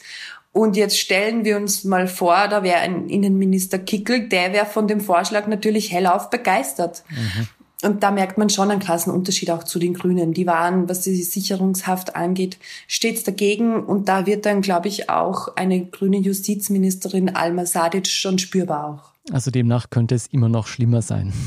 Und 0.54 0.78
jetzt 0.78 1.00
stellen 1.00 1.44
wir 1.46 1.58
uns 1.58 1.84
mal 1.84 2.08
vor, 2.08 2.48
da 2.48 2.62
wäre 2.64 2.78
ein 2.78 3.10
Innenminister 3.10 3.80
Kickel, 3.80 4.30
der 4.30 4.54
wäre 4.54 4.68
von 4.68 4.88
dem 4.88 5.02
Vorschlag 5.02 5.48
natürlich 5.48 5.92
hellauf 5.92 6.30
begeistert. 6.30 7.04
Mhm. 7.10 7.48
Und 7.84 8.04
da 8.04 8.12
merkt 8.12 8.38
man 8.38 8.50
schon 8.50 8.72
einen 8.72 8.80
krassen 8.80 9.12
Unterschied 9.12 9.52
auch 9.52 9.64
zu 9.64 9.78
den 9.78 9.94
Grünen. 9.94 10.34
Die 10.34 10.48
waren, 10.48 10.88
was 10.88 11.02
die 11.02 11.22
Sicherungshaft 11.22 12.16
angeht, 12.16 12.58
stets 12.88 13.24
dagegen. 13.24 13.84
Und 13.84 14.08
da 14.08 14.26
wird 14.26 14.46
dann, 14.46 14.62
glaube 14.62 14.88
ich, 14.88 15.10
auch 15.10 15.56
eine 15.58 15.86
grüne 15.88 16.18
Justizministerin 16.18 17.36
Alma 17.36 17.66
Sadic 17.66 18.08
schon 18.08 18.40
spürbar 18.40 18.88
auch. 18.88 19.34
Also 19.34 19.52
demnach 19.52 19.90
könnte 19.90 20.16
es 20.16 20.28
immer 20.28 20.50
noch 20.50 20.68
schlimmer 20.68 21.02
sein. 21.02 21.34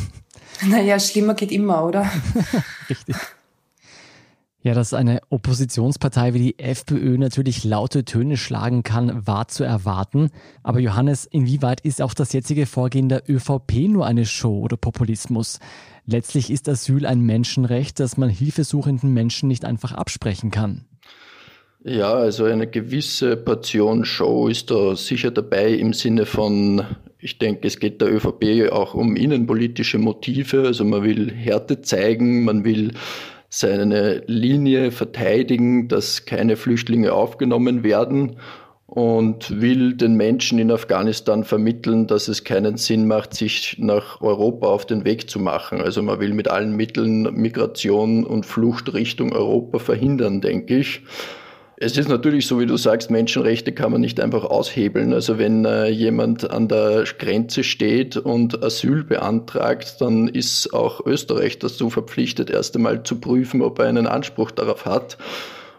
Naja, 0.67 0.99
schlimmer 0.99 1.35
geht 1.35 1.53
immer, 1.53 1.85
oder? 1.85 2.11
Richtig. 2.89 3.15
Ja, 4.67 4.75
dass 4.75 4.95
eine 4.95 5.21
Oppositionspartei 5.31 6.35
wie 6.35 6.41
die 6.41 6.59
FPÖ 6.59 7.19
natürlich 7.19 7.63
laute 7.63 8.05
Töne 8.05 8.37
schlagen 8.37 8.83
kann, 8.83 9.25
war 9.25 9.47
zu 9.47 9.63
erwarten. 9.63 10.31
Aber 10.65 10.81
Johannes, 10.81 11.25
inwieweit 11.25 11.83
ist 11.83 12.03
auch 12.03 12.15
das 12.15 12.33
jetzige 12.33 12.67
Vorgehen 12.67 13.09
der 13.09 13.23
ÖVP 13.31 13.87
nur 13.87 14.07
eine 14.07 14.27
Show 14.27 14.59
oder 14.59 14.77
Populismus? 14.77 15.61
Letztlich 16.05 16.51
ist 16.51 16.69
Asyl 16.69 17.07
ein 17.07 17.21
Menschenrecht, 17.21 18.01
das 18.01 18.17
man 18.17 18.29
hilfesuchenden 18.29 19.15
Menschen 19.15 19.47
nicht 19.47 19.65
einfach 19.65 19.93
absprechen 19.93 20.51
kann. 20.51 20.85
Ja, 21.85 22.15
also 22.15 22.47
eine 22.47 22.67
gewisse 22.67 23.37
Portion 23.37 24.05
Show 24.05 24.49
ist 24.49 24.73
da 24.73 24.97
sicher 24.97 25.31
dabei 25.31 25.75
im 25.75 25.93
Sinne 25.93 26.27
von, 26.27 26.83
ich 27.21 27.39
denke, 27.39 27.69
es 27.69 27.79
geht 27.79 28.01
der 28.01 28.13
ÖVP 28.13 28.73
auch 28.73 28.95
um 28.95 29.15
innenpolitische 29.15 29.99
Motive. 29.99 30.63
Also 30.67 30.85
man 30.85 31.05
will 31.05 31.31
Härte 31.33 31.83
zeigen, 31.83 32.43
man 32.43 32.65
will 32.65 32.91
seine 33.57 34.23
Linie 34.27 34.91
verteidigen, 34.91 35.89
dass 35.89 36.27
keine 36.27 36.57
Flüchtlinge 36.57 37.15
aufgenommen 37.15 37.83
werden 37.85 38.37
und 38.87 39.63
will 39.63 39.95
den 39.95 40.15
Menschen 40.15 40.59
in 40.59 40.71
Afghanistan 40.71 41.43
vermitteln, 41.43 42.07
dass 42.07 42.29
es 42.29 42.45
keinen 42.45 42.77
Sinn 42.77 43.07
macht, 43.07 43.33
sich 43.33 43.77
nach 43.79 44.21
Europa 44.21 44.67
auf 44.67 44.85
den 44.85 45.07
Weg 45.07 45.31
zu 45.31 45.41
machen. 45.41 45.81
Also 45.81 46.03
man 46.03 46.21
will 46.21 46.35
mit 46.35 46.49
allen 46.49 46.77
Mitteln 46.77 47.23
Migration 47.35 48.27
und 48.27 48.45
Flucht 48.45 48.93
Richtung 48.93 49.33
Europa 49.33 49.79
verhindern, 49.79 50.43
denke 50.43 50.77
ich. 50.77 51.01
Es 51.79 51.99
ist 51.99 52.09
natürlich 52.09 52.47
so, 52.47 52.59
wie 52.59 52.65
du 52.65 52.79
sagst, 52.79 53.11
Menschenrechte 53.11 53.73
kann 53.73 53.93
man 53.93 54.01
nicht 54.01 54.19
einfach 54.19 54.45
aushebeln. 54.45 55.13
Also 55.13 55.37
wenn 55.37 55.67
äh, 55.67 55.89
jemand 55.89 56.51
an 56.51 56.69
der 56.69 57.05
Grenze 57.19 57.65
steht 57.65 58.17
und 58.17 58.63
Asyl 58.63 59.05
beantragt, 59.05 59.97
dann 60.01 60.29
ist 60.29 60.73
auch 60.73 61.05
Österreich 61.05 61.59
dazu 61.59 61.91
verpflichtet, 61.91 62.49
erst 62.49 62.77
einmal 62.77 63.03
zu 63.03 63.21
prüfen, 63.21 63.61
ob 63.61 63.79
er 63.79 63.89
einen 63.89 64.07
Anspruch 64.07 64.53
darauf 64.53 64.87
hat 64.87 65.19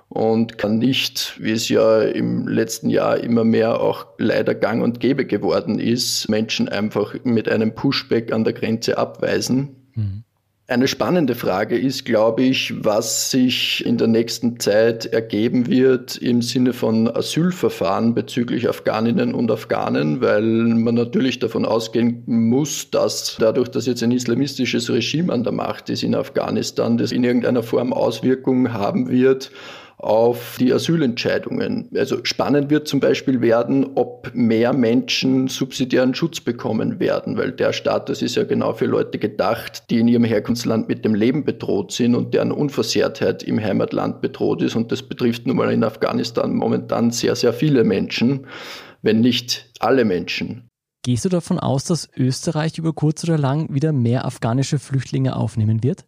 und 0.10 0.60
kann 0.60 0.78
nicht, 0.78 1.36
wie 1.40 1.52
es 1.52 1.68
ja 1.68 2.02
im 2.02 2.48
letzten 2.48 2.90
Jahr 2.90 3.18
immer 3.18 3.44
mehr 3.44 3.82
auch 3.82 4.06
leider 4.20 4.56
gang 4.56 4.84
und 4.84 5.00
gäbe 5.00 5.26
geworden 5.26 5.80
ist, 5.80 6.30
Menschen 6.30 6.70
einfach 6.70 7.16
mit 7.24 7.50
einem 7.50 7.74
Pushback 7.74 8.32
an 8.32 8.44
der 8.44 8.54
Grenze 8.54 8.98
abweisen. 8.98 9.76
Mhm. 9.96 10.24
Eine 10.70 10.90
spannende 10.90 11.34
Frage 11.34 11.78
ist, 11.78 12.04
glaube 12.04 12.44
ich, 12.44 12.74
was 12.84 13.32
sich 13.32 13.86
in 13.86 13.98
der 13.98 14.08
nächsten 14.08 14.60
Zeit 14.60 15.06
ergeben 15.06 15.68
wird 15.68 16.18
im 16.18 16.42
Sinne 16.42 16.74
von 16.74 17.08
Asylverfahren 17.08 18.14
bezüglich 18.14 18.68
Afghaninnen 18.68 19.34
und 19.34 19.50
Afghanen, 19.50 20.20
weil 20.20 20.42
man 20.44 20.94
natürlich 20.94 21.40
davon 21.40 21.66
ausgehen 21.66 22.24
muss, 22.26 22.92
dass 22.92 23.38
dadurch, 23.40 23.70
dass 23.70 23.86
jetzt 23.86 24.04
ein 24.04 24.12
islamistisches 24.12 24.90
Regime 24.90 25.32
an 25.32 25.46
der 25.46 25.54
Macht 25.54 25.90
ist 25.90 26.04
in 26.04 26.14
Afghanistan, 26.14 26.98
das 26.98 27.14
in 27.14 27.24
irgendeiner 27.24 27.64
Form 27.64 27.94
Auswirkungen 27.94 28.74
haben 28.74 29.10
wird 29.10 29.52
auf 29.98 30.58
die 30.60 30.72
Asylentscheidungen. 30.72 31.90
Also 31.96 32.24
spannend 32.24 32.70
wird 32.70 32.88
zum 32.88 33.00
Beispiel 33.00 33.42
werden, 33.42 33.94
ob 33.96 34.32
mehr 34.34 34.72
Menschen 34.72 35.48
subsidiären 35.48 36.14
Schutz 36.14 36.40
bekommen 36.40 37.00
werden, 37.00 37.36
weil 37.36 37.52
der 37.52 37.74
Status 37.74 38.22
ist 38.22 38.36
ja 38.36 38.44
genau 38.44 38.74
für 38.74 38.86
Leute 38.86 39.18
gedacht, 39.18 39.90
die 39.90 40.00
in 40.00 40.08
ihrem 40.08 40.24
Herkunftsland 40.24 40.88
mit 40.88 41.04
dem 41.04 41.16
Leben 41.16 41.44
bedroht 41.44 41.92
sind 41.92 42.14
und 42.14 42.36
deren 42.36 42.52
Unversehrtheit 42.52 43.42
im 43.42 43.60
Heimatland 43.60 44.22
bedroht 44.22 44.62
ist. 44.62 44.76
Und 44.76 44.92
das 44.92 45.02
betrifft 45.02 45.48
nun 45.48 45.58
mal 45.58 45.74
in 45.74 45.84
Afghanistan 45.84 46.54
momentan 46.54 47.10
sehr, 47.10 47.36
sehr 47.36 47.54
viele 47.54 47.84
Menschen, 47.84 48.46
wenn 49.02 49.22
nicht 49.22 49.72
alle 49.80 50.06
Menschen. 50.06 50.70
Gehst 51.04 51.26
du 51.26 51.30
davon 51.30 51.58
aus, 51.58 51.86
dass 51.86 52.10
Österreich 52.16 52.78
über 52.78 52.94
kurz 52.94 53.24
oder 53.24 53.38
lang 53.38 53.74
wieder 53.74 53.94
mehr 53.94 54.26
afghanische 54.26 54.78
Flüchtlinge 54.78 55.36
aufnehmen 55.36 55.82
wird? 55.82 56.06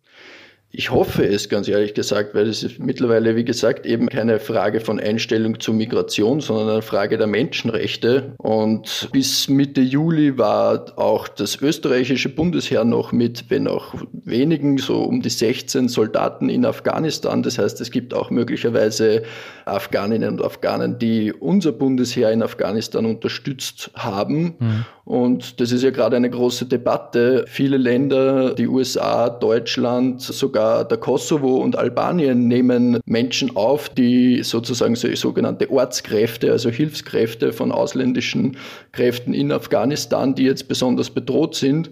Ich 0.72 0.92
hoffe 0.92 1.26
es, 1.26 1.50
ganz 1.50 1.68
ehrlich 1.68 1.96
gesagt, 1.96 2.36
weil 2.36 2.48
es 2.48 2.62
ist 2.62 2.78
mittlerweile, 2.78 3.36
wie 3.36 3.44
gesagt, 3.44 3.88
eben 3.88 4.08
keine 4.08 4.40
Frage 4.40 4.80
von 4.80 5.00
Einstellung 5.00 5.60
zur 5.60 5.74
Migration, 5.74 6.42
sondern 6.42 6.70
eine 6.70 6.82
Frage 6.84 7.18
der 7.18 7.26
Menschenrechte. 7.26 8.34
Und 8.38 9.10
bis 9.12 9.50
Mitte 9.50 9.82
Juli 9.82 10.38
war 10.38 10.94
auch 11.00 11.28
das 11.28 11.60
österreichische 11.60 12.30
Bundesheer 12.30 12.84
noch 12.84 13.12
mit, 13.12 13.46
wenn 13.50 13.68
auch 13.68 13.96
wenigen, 14.12 14.78
so 14.78 15.02
um 15.02 15.24
die 15.24 15.32
16 15.32 15.88
Soldaten 15.88 16.50
in 16.50 16.64
Afghanistan. 16.66 17.42
Das 17.42 17.58
heißt, 17.58 17.82
es 17.82 17.90
gibt 17.90 18.14
auch 18.14 18.30
möglicherweise 18.30 19.24
Afghaninnen 19.66 20.34
und 20.34 20.44
Afghanen, 20.44 21.00
die 21.00 21.34
unser 21.34 21.72
Bundesheer 21.72 22.32
in 22.32 22.44
Afghanistan 22.44 23.08
unterstützt 23.08 23.90
haben. 23.96 24.56
Mhm. 24.60 24.86
Und 25.04 25.60
das 25.60 25.72
ist 25.72 25.82
ja 25.82 25.90
gerade 25.90 26.16
eine 26.16 26.30
große 26.30 26.68
Debatte. 26.68 27.46
Viele 27.48 27.78
Länder, 27.78 28.54
die 28.54 28.68
USA, 28.68 29.32
Deutschland, 29.32 30.22
sogar 30.22 30.59
der 30.84 30.98
Kosovo 30.98 31.58
und 31.58 31.78
Albanien 31.78 32.48
nehmen 32.48 33.00
Menschen 33.06 33.56
auf, 33.56 33.90
die 33.90 34.44
sozusagen 34.44 34.96
so, 34.96 35.14
sogenannte 35.16 35.70
Ortskräfte, 35.70 36.52
also 36.52 36.70
Hilfskräfte 36.70 37.54
von 37.54 37.72
ausländischen 37.72 38.58
Kräften 38.92 39.34
in 39.34 39.52
Afghanistan, 39.52 40.36
die 40.36 40.44
jetzt 40.44 40.68
besonders 40.68 41.10
bedroht 41.10 41.56
sind. 41.56 41.90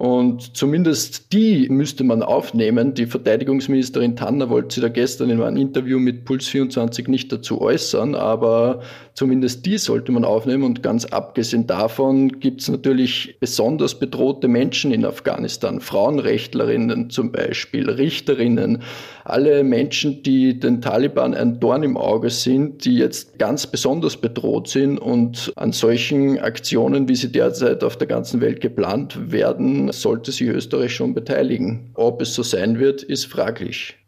Und 0.00 0.56
zumindest 0.56 1.32
die 1.32 1.68
müsste 1.68 2.04
man 2.04 2.22
aufnehmen. 2.22 2.94
Die 2.94 3.04
Verteidigungsministerin 3.04 4.16
Tanner 4.16 4.48
wollte 4.48 4.76
sie 4.76 4.80
da 4.80 4.88
gestern 4.88 5.28
in 5.28 5.42
einem 5.42 5.58
Interview 5.58 5.98
mit 5.98 6.24
Puls 6.24 6.46
24 6.48 7.06
nicht 7.08 7.30
dazu 7.30 7.60
äußern, 7.60 8.14
aber 8.14 8.80
zumindest 9.20 9.66
die 9.66 9.76
sollte 9.76 10.12
man 10.12 10.24
aufnehmen. 10.24 10.64
Und 10.64 10.82
ganz 10.82 11.04
abgesehen 11.04 11.66
davon 11.66 12.40
gibt 12.40 12.62
es 12.62 12.70
natürlich 12.70 13.36
besonders 13.38 13.98
bedrohte 13.98 14.48
Menschen 14.48 14.92
in 14.92 15.04
Afghanistan, 15.04 15.82
Frauenrechtlerinnen 15.82 17.10
zum 17.10 17.30
Beispiel, 17.30 17.90
Richterinnen, 17.90 18.82
alle 19.24 19.62
Menschen, 19.62 20.22
die 20.22 20.58
den 20.58 20.80
Taliban 20.80 21.34
ein 21.34 21.60
Dorn 21.60 21.82
im 21.82 21.98
Auge 21.98 22.30
sind, 22.30 22.86
die 22.86 22.96
jetzt 22.96 23.38
ganz 23.38 23.66
besonders 23.66 24.16
bedroht 24.16 24.68
sind 24.68 24.96
und 24.96 25.52
an 25.54 25.72
solchen 25.72 26.38
Aktionen, 26.38 27.06
wie 27.06 27.16
sie 27.16 27.30
derzeit 27.30 27.84
auf 27.84 27.98
der 27.98 28.06
ganzen 28.06 28.40
Welt 28.40 28.62
geplant 28.62 29.30
werden, 29.30 29.92
sollte 29.92 30.32
sich 30.32 30.48
Österreich 30.48 30.94
schon 30.94 31.12
beteiligen. 31.12 31.90
Ob 31.92 32.22
es 32.22 32.32
so 32.32 32.42
sein 32.42 32.78
wird, 32.78 33.02
ist 33.02 33.26
fraglich. 33.26 33.99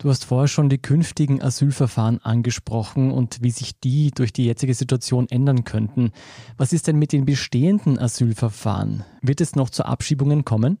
Du 0.00 0.08
hast 0.08 0.24
vorher 0.24 0.48
schon 0.48 0.70
die 0.70 0.78
künftigen 0.78 1.42
Asylverfahren 1.42 2.20
angesprochen 2.24 3.10
und 3.10 3.42
wie 3.42 3.50
sich 3.50 3.78
die 3.80 4.10
durch 4.10 4.32
die 4.32 4.46
jetzige 4.46 4.72
Situation 4.72 5.26
ändern 5.28 5.64
könnten. 5.64 6.12
Was 6.56 6.72
ist 6.72 6.86
denn 6.86 6.96
mit 6.96 7.12
den 7.12 7.26
bestehenden 7.26 7.98
Asylverfahren? 7.98 9.04
Wird 9.20 9.42
es 9.42 9.56
noch 9.56 9.68
zu 9.68 9.84
Abschiebungen 9.84 10.46
kommen? 10.46 10.78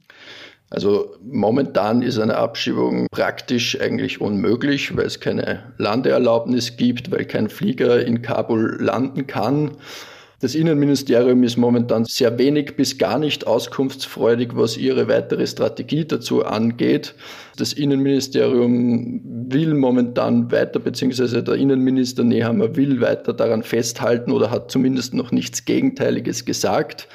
Also 0.70 1.16
momentan 1.22 2.00
ist 2.00 2.18
eine 2.18 2.36
Abschiebung 2.36 3.08
praktisch 3.10 3.78
eigentlich 3.78 4.22
unmöglich, 4.22 4.96
weil 4.96 5.04
es 5.04 5.20
keine 5.20 5.64
Landeerlaubnis 5.76 6.78
gibt, 6.78 7.10
weil 7.10 7.26
kein 7.26 7.50
Flieger 7.50 8.02
in 8.02 8.22
Kabul 8.22 8.78
landen 8.80 9.26
kann. 9.26 9.72
Das 10.40 10.54
Innenministerium 10.54 11.42
ist 11.42 11.58
momentan 11.58 12.06
sehr 12.06 12.38
wenig 12.38 12.74
bis 12.74 12.96
gar 12.96 13.18
nicht 13.18 13.46
auskunftsfreudig, 13.46 14.52
was 14.54 14.78
ihre 14.78 15.06
weitere 15.06 15.46
Strategie 15.46 16.06
dazu 16.06 16.46
angeht. 16.46 17.14
Das 17.58 17.74
Innenministerium 17.74 19.20
will 19.50 19.74
momentan 19.74 20.50
weiter, 20.50 20.78
beziehungsweise 20.78 21.42
der 21.42 21.56
Innenminister 21.56 22.24
Nehammer 22.24 22.74
will 22.74 23.02
weiter 23.02 23.34
daran 23.34 23.62
festhalten 23.62 24.32
oder 24.32 24.50
hat 24.50 24.70
zumindest 24.70 25.12
noch 25.12 25.30
nichts 25.30 25.66
Gegenteiliges 25.66 26.46
gesagt. 26.46 27.06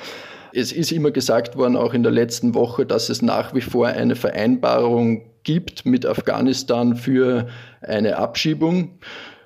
Es 0.54 0.72
ist 0.72 0.92
immer 0.92 1.10
gesagt 1.10 1.58
worden, 1.58 1.78
auch 1.78 1.96
in 1.96 2.04
der 2.04 2.12
letzten 2.12 2.54
Woche, 2.54 2.86
dass 2.86 3.10
es 3.10 3.24
nach 3.24 3.56
wie 3.56 3.62
vor 3.62 3.88
eine 3.88 4.16
Vereinbarung 4.16 5.24
gibt 5.42 5.84
mit 5.84 6.06
Afghanistan 6.06 6.96
für 6.96 7.48
eine 7.82 8.18
Abschiebung. 8.18 9.00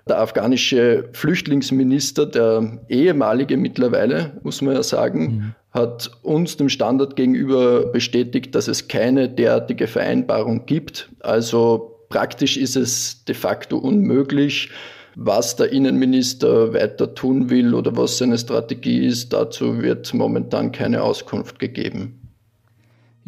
Der 0.10 0.19
afghanische 0.19 1.08
Flüchtlingsminister, 1.13 2.26
der 2.26 2.80
ehemalige 2.89 3.58
mittlerweile, 3.58 4.39
muss 4.41 4.60
man 4.63 4.74
ja 4.74 4.82
sagen, 4.82 5.22
mhm. 5.22 5.56
hat 5.69 6.10
uns 6.24 6.58
dem 6.58 6.67
Standard 6.67 7.15
gegenüber 7.15 7.86
bestätigt, 7.91 8.56
dass 8.56 8.67
es 8.67 8.88
keine 8.88 9.30
derartige 9.30 9.86
Vereinbarung 9.86 10.65
gibt. 10.65 11.12
Also 11.19 12.00
praktisch 12.10 12.58
ist 12.58 12.76
es 12.76 13.24
de 13.26 13.36
facto 13.36 13.78
unmöglich. 13.78 14.72
Was 15.15 15.56
der 15.56 15.72
Innenminister 15.72 16.74
weiter 16.74 17.13
tun 17.13 17.52
will 17.52 17.76
oder 17.76 17.95
was 17.95 18.17
seine 18.17 18.38
Strategie 18.38 19.06
ist, 19.06 19.32
dazu 19.32 19.82
wird 19.82 20.12
momentan 20.15 20.72
keine 20.72 21.04
Auskunft 21.04 21.60
gegeben. 21.60 22.18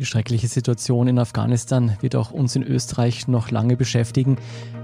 Die 0.02 0.08
schreckliche 0.08 0.48
Situation 0.48 1.08
in 1.08 1.20
Afghanistan 1.20 1.96
wird 2.02 2.16
auch 2.16 2.32
uns 2.32 2.56
in 2.56 2.64
Österreich 2.64 3.28
noch 3.28 3.52
lange 3.52 3.78
beschäftigen. 3.78 4.38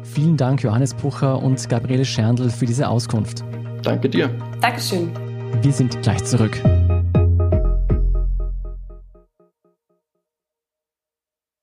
Vielen 0.03 0.37
Dank, 0.37 0.61
Johannes 0.61 0.93
Pucher 0.93 1.41
und 1.41 1.67
Gabriele 1.69 2.05
Scherndl, 2.05 2.51
für 2.51 2.67
diese 2.67 2.87
Auskunft. 2.87 3.43
Danke 3.81 4.09
dir. 4.09 4.27
Dankeschön. 4.61 5.11
Wir 5.63 5.73
sind 5.73 5.99
gleich 6.03 6.23
zurück. 6.23 6.61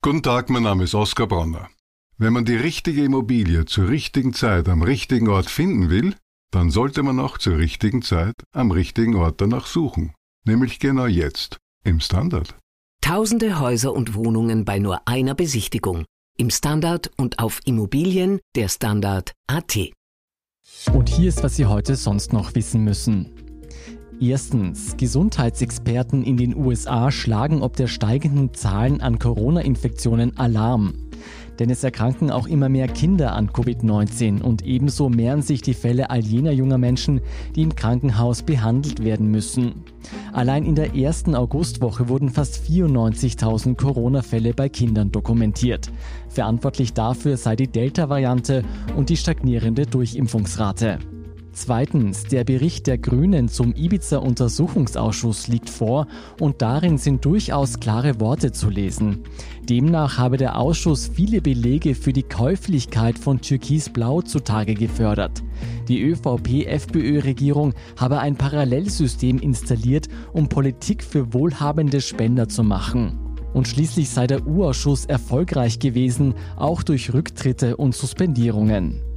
Guten 0.01 0.21
Tag, 0.21 0.49
mein 0.49 0.63
Name 0.63 0.83
ist 0.83 0.93
Oskar 0.93 1.27
Bronner. 1.27 1.69
Wenn 2.17 2.33
man 2.33 2.43
die 2.43 2.57
richtige 2.57 3.05
Immobilie 3.05 3.63
zur 3.63 3.87
richtigen 3.87 4.33
Zeit 4.33 4.67
am 4.67 4.81
richtigen 4.81 5.29
Ort 5.29 5.49
finden 5.49 5.89
will, 5.89 6.13
dann 6.51 6.71
sollte 6.71 7.03
man 7.03 7.21
auch 7.21 7.37
zur 7.37 7.57
richtigen 7.57 8.01
Zeit 8.01 8.35
am 8.51 8.71
richtigen 8.71 9.15
Ort 9.15 9.39
danach 9.39 9.65
suchen. 9.65 10.13
Nämlich 10.45 10.79
genau 10.79 11.05
jetzt, 11.05 11.59
im 11.85 12.01
Standard. 12.01 12.53
Tausende 13.05 13.59
Häuser 13.59 13.93
und 13.93 14.15
Wohnungen 14.15 14.65
bei 14.65 14.79
nur 14.79 15.07
einer 15.07 15.35
Besichtigung. 15.35 16.05
Im 16.39 16.49
Standard 16.49 17.11
und 17.17 17.37
auf 17.37 17.59
Immobilien 17.63 18.39
der 18.55 18.67
Standard 18.67 19.33
AT. 19.45 19.77
Und 20.91 21.09
hier 21.09 21.29
ist, 21.29 21.43
was 21.43 21.55
Sie 21.55 21.67
heute 21.67 21.97
sonst 21.97 22.33
noch 22.33 22.55
wissen 22.55 22.83
müssen. 22.83 23.29
Erstens, 24.19 24.97
Gesundheitsexperten 24.97 26.23
in 26.23 26.35
den 26.35 26.55
USA 26.55 27.11
schlagen 27.11 27.61
ob 27.61 27.75
der 27.75 27.85
steigenden 27.85 28.55
Zahlen 28.55 29.01
an 29.01 29.19
Corona-Infektionen 29.19 30.35
Alarm. 30.39 31.04
Denn 31.59 31.69
es 31.69 31.83
erkranken 31.83 32.31
auch 32.31 32.47
immer 32.47 32.69
mehr 32.69 32.87
Kinder 32.87 33.33
an 33.33 33.49
Covid-19 33.49 34.41
und 34.41 34.65
ebenso 34.65 35.09
mehren 35.09 35.41
sich 35.41 35.61
die 35.61 35.73
Fälle 35.73 36.09
all 36.09 36.19
jener 36.19 36.51
junger 36.51 36.77
Menschen, 36.77 37.21
die 37.55 37.61
im 37.61 37.75
Krankenhaus 37.75 38.43
behandelt 38.43 39.03
werden 39.03 39.31
müssen. 39.31 39.83
Allein 40.33 40.65
in 40.65 40.75
der 40.75 40.95
ersten 40.95 41.35
Augustwoche 41.35 42.09
wurden 42.09 42.29
fast 42.29 42.63
94.000 42.65 43.75
Corona-Fälle 43.75 44.53
bei 44.53 44.69
Kindern 44.69 45.11
dokumentiert. 45.11 45.91
Verantwortlich 46.29 46.93
dafür 46.93 47.37
sei 47.37 47.55
die 47.55 47.67
Delta-Variante 47.67 48.63
und 48.95 49.09
die 49.09 49.17
stagnierende 49.17 49.85
Durchimpfungsrate. 49.85 50.99
Zweitens, 51.55 52.23
der 52.23 52.43
Bericht 52.43 52.85
der 52.85 52.97
Grünen 52.97 53.47
zum 53.47 53.73
Ibiza-Untersuchungsausschuss 53.73 55.47
liegt 55.47 55.69
vor 55.69 56.05
und 56.37 56.61
darin 56.61 56.97
sind 56.97 57.23
durchaus 57.23 57.79
klare 57.79 58.19
Worte 58.19 58.51
zu 58.51 58.69
lesen. 58.69 59.23
Demnach 59.63 60.17
habe 60.17 60.35
der 60.35 60.59
Ausschuss 60.59 61.07
viele 61.07 61.39
Belege 61.39 61.95
für 61.95 62.11
die 62.11 62.23
Käuflichkeit 62.23 63.17
von 63.17 63.39
Türkis-Blau 63.39 64.21
zutage 64.21 64.73
gefördert. 64.73 65.43
Die 65.87 66.01
ÖVP-FPÖ-Regierung 66.01 67.73
habe 67.97 68.19
ein 68.19 68.35
Parallelsystem 68.35 69.39
installiert, 69.39 70.09
um 70.33 70.49
Politik 70.49 71.01
für 71.05 71.33
wohlhabende 71.33 72.01
Spender 72.01 72.49
zu 72.49 72.63
machen. 72.63 73.17
Und 73.53 73.69
schließlich 73.69 74.09
sei 74.09 74.27
der 74.27 74.45
U-Ausschuss 74.45 75.05
erfolgreich 75.05 75.79
gewesen, 75.79 76.33
auch 76.57 76.83
durch 76.83 77.13
Rücktritte 77.13 77.77
und 77.77 77.95
Suspendierungen. 77.95 79.14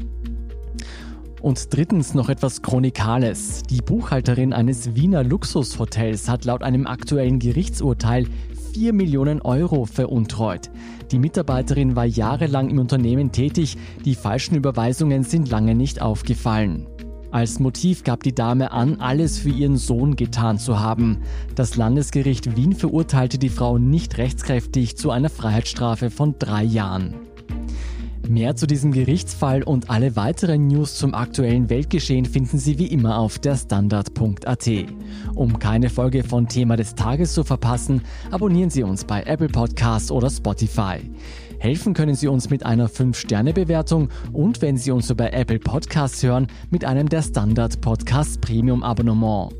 Und 1.40 1.74
drittens 1.74 2.14
noch 2.14 2.28
etwas 2.28 2.62
Chronikales. 2.62 3.62
Die 3.62 3.80
Buchhalterin 3.80 4.52
eines 4.52 4.94
Wiener 4.96 5.22
Luxushotels 5.22 6.28
hat 6.28 6.44
laut 6.44 6.62
einem 6.62 6.86
aktuellen 6.86 7.38
Gerichtsurteil 7.38 8.26
4 8.74 8.92
Millionen 8.92 9.40
Euro 9.42 9.86
veruntreut. 9.86 10.70
Die 11.10 11.18
Mitarbeiterin 11.18 11.96
war 11.96 12.04
jahrelang 12.04 12.68
im 12.70 12.78
Unternehmen 12.78 13.32
tätig, 13.32 13.76
die 14.04 14.14
falschen 14.14 14.56
Überweisungen 14.56 15.22
sind 15.22 15.48
lange 15.48 15.74
nicht 15.74 16.02
aufgefallen. 16.02 16.86
Als 17.30 17.60
Motiv 17.60 18.04
gab 18.04 18.22
die 18.22 18.34
Dame 18.34 18.72
an, 18.72 19.00
alles 19.00 19.38
für 19.38 19.50
ihren 19.50 19.76
Sohn 19.76 20.16
getan 20.16 20.58
zu 20.58 20.80
haben. 20.80 21.18
Das 21.54 21.76
Landesgericht 21.76 22.56
Wien 22.56 22.72
verurteilte 22.72 23.38
die 23.38 23.50
Frau 23.50 23.78
nicht 23.78 24.16
rechtskräftig 24.16 24.96
zu 24.96 25.10
einer 25.10 25.28
Freiheitsstrafe 25.28 26.10
von 26.10 26.36
drei 26.38 26.64
Jahren. 26.64 27.27
Mehr 28.26 28.56
zu 28.56 28.66
diesem 28.66 28.92
Gerichtsfall 28.92 29.62
und 29.62 29.90
alle 29.90 30.16
weiteren 30.16 30.66
News 30.66 30.96
zum 30.96 31.14
aktuellen 31.14 31.70
Weltgeschehen 31.70 32.24
finden 32.24 32.58
Sie 32.58 32.78
wie 32.78 32.86
immer 32.86 33.18
auf 33.18 33.38
der 33.38 33.56
Standard.at. 33.56 34.68
Um 35.34 35.58
keine 35.58 35.90
Folge 35.90 36.24
von 36.24 36.48
Thema 36.48 36.76
des 36.76 36.94
Tages 36.94 37.34
zu 37.34 37.44
verpassen, 37.44 38.02
abonnieren 38.30 38.70
Sie 38.70 38.82
uns 38.82 39.04
bei 39.04 39.22
Apple 39.22 39.48
Podcasts 39.48 40.10
oder 40.10 40.30
Spotify. 40.30 40.98
Helfen 41.58 41.94
können 41.94 42.14
Sie 42.14 42.28
uns 42.28 42.50
mit 42.50 42.64
einer 42.64 42.88
5-Sterne-Bewertung 42.88 44.10
und 44.32 44.62
wenn 44.62 44.76
Sie 44.76 44.90
uns 44.90 45.10
über 45.10 45.32
Apple 45.32 45.58
Podcasts 45.58 46.22
hören, 46.22 46.46
mit 46.70 46.84
einem 46.84 47.08
der 47.08 47.22
Standard 47.22 47.80
Podcast 47.80 48.40
Premium 48.40 48.82
Abonnement. 48.82 49.52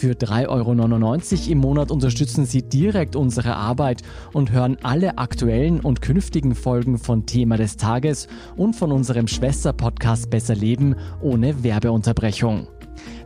Für 0.00 0.12
3,99 0.14 0.48
Euro 0.48 1.52
im 1.52 1.58
Monat 1.58 1.90
unterstützen 1.90 2.46
Sie 2.46 2.62
direkt 2.62 3.16
unsere 3.16 3.54
Arbeit 3.54 4.00
und 4.32 4.50
hören 4.50 4.78
alle 4.82 5.18
aktuellen 5.18 5.80
und 5.80 6.00
künftigen 6.00 6.54
Folgen 6.54 6.96
von 6.96 7.26
Thema 7.26 7.58
des 7.58 7.76
Tages 7.76 8.26
und 8.56 8.74
von 8.74 8.92
unserem 8.92 9.28
Schwester-Podcast 9.28 10.30
Besser 10.30 10.54
Leben 10.54 10.96
ohne 11.20 11.62
Werbeunterbrechung. 11.62 12.66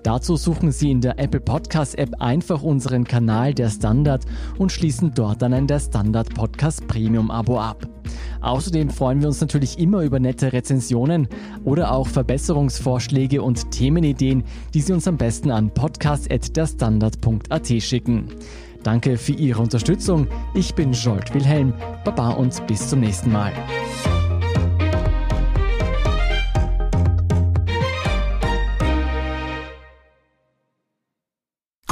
Dazu 0.04 0.36
suchen 0.36 0.70
Sie 0.70 0.90
in 0.90 1.00
der 1.00 1.18
Apple 1.18 1.40
Podcast 1.40 1.98
App 1.98 2.10
einfach 2.20 2.62
unseren 2.62 3.04
Kanal 3.04 3.54
Der 3.54 3.70
Standard 3.70 4.26
und 4.58 4.70
schließen 4.70 5.12
dort 5.14 5.40
dann 5.40 5.54
ein 5.54 5.66
Der 5.66 5.80
Standard 5.80 6.34
Podcast 6.34 6.86
Premium 6.86 7.30
Abo 7.30 7.58
ab. 7.58 7.88
Außerdem 8.42 8.90
freuen 8.90 9.22
wir 9.22 9.28
uns 9.28 9.40
natürlich 9.40 9.78
immer 9.78 10.02
über 10.02 10.20
nette 10.20 10.52
Rezensionen 10.52 11.26
oder 11.64 11.90
auch 11.90 12.06
Verbesserungsvorschläge 12.06 13.40
und 13.40 13.70
Themenideen, 13.70 14.44
die 14.74 14.82
Sie 14.82 14.92
uns 14.92 15.08
am 15.08 15.16
besten 15.16 15.50
an 15.50 15.72
podcast.derstandard.at 15.72 17.66
schicken. 17.82 18.28
Danke 18.82 19.16
für 19.16 19.32
Ihre 19.32 19.62
Unterstützung. 19.62 20.26
Ich 20.54 20.74
bin 20.74 20.92
Jolt 20.92 21.32
Wilhelm. 21.32 21.72
Baba 22.04 22.32
und 22.32 22.66
bis 22.66 22.88
zum 22.88 23.00
nächsten 23.00 23.32
Mal. 23.32 23.54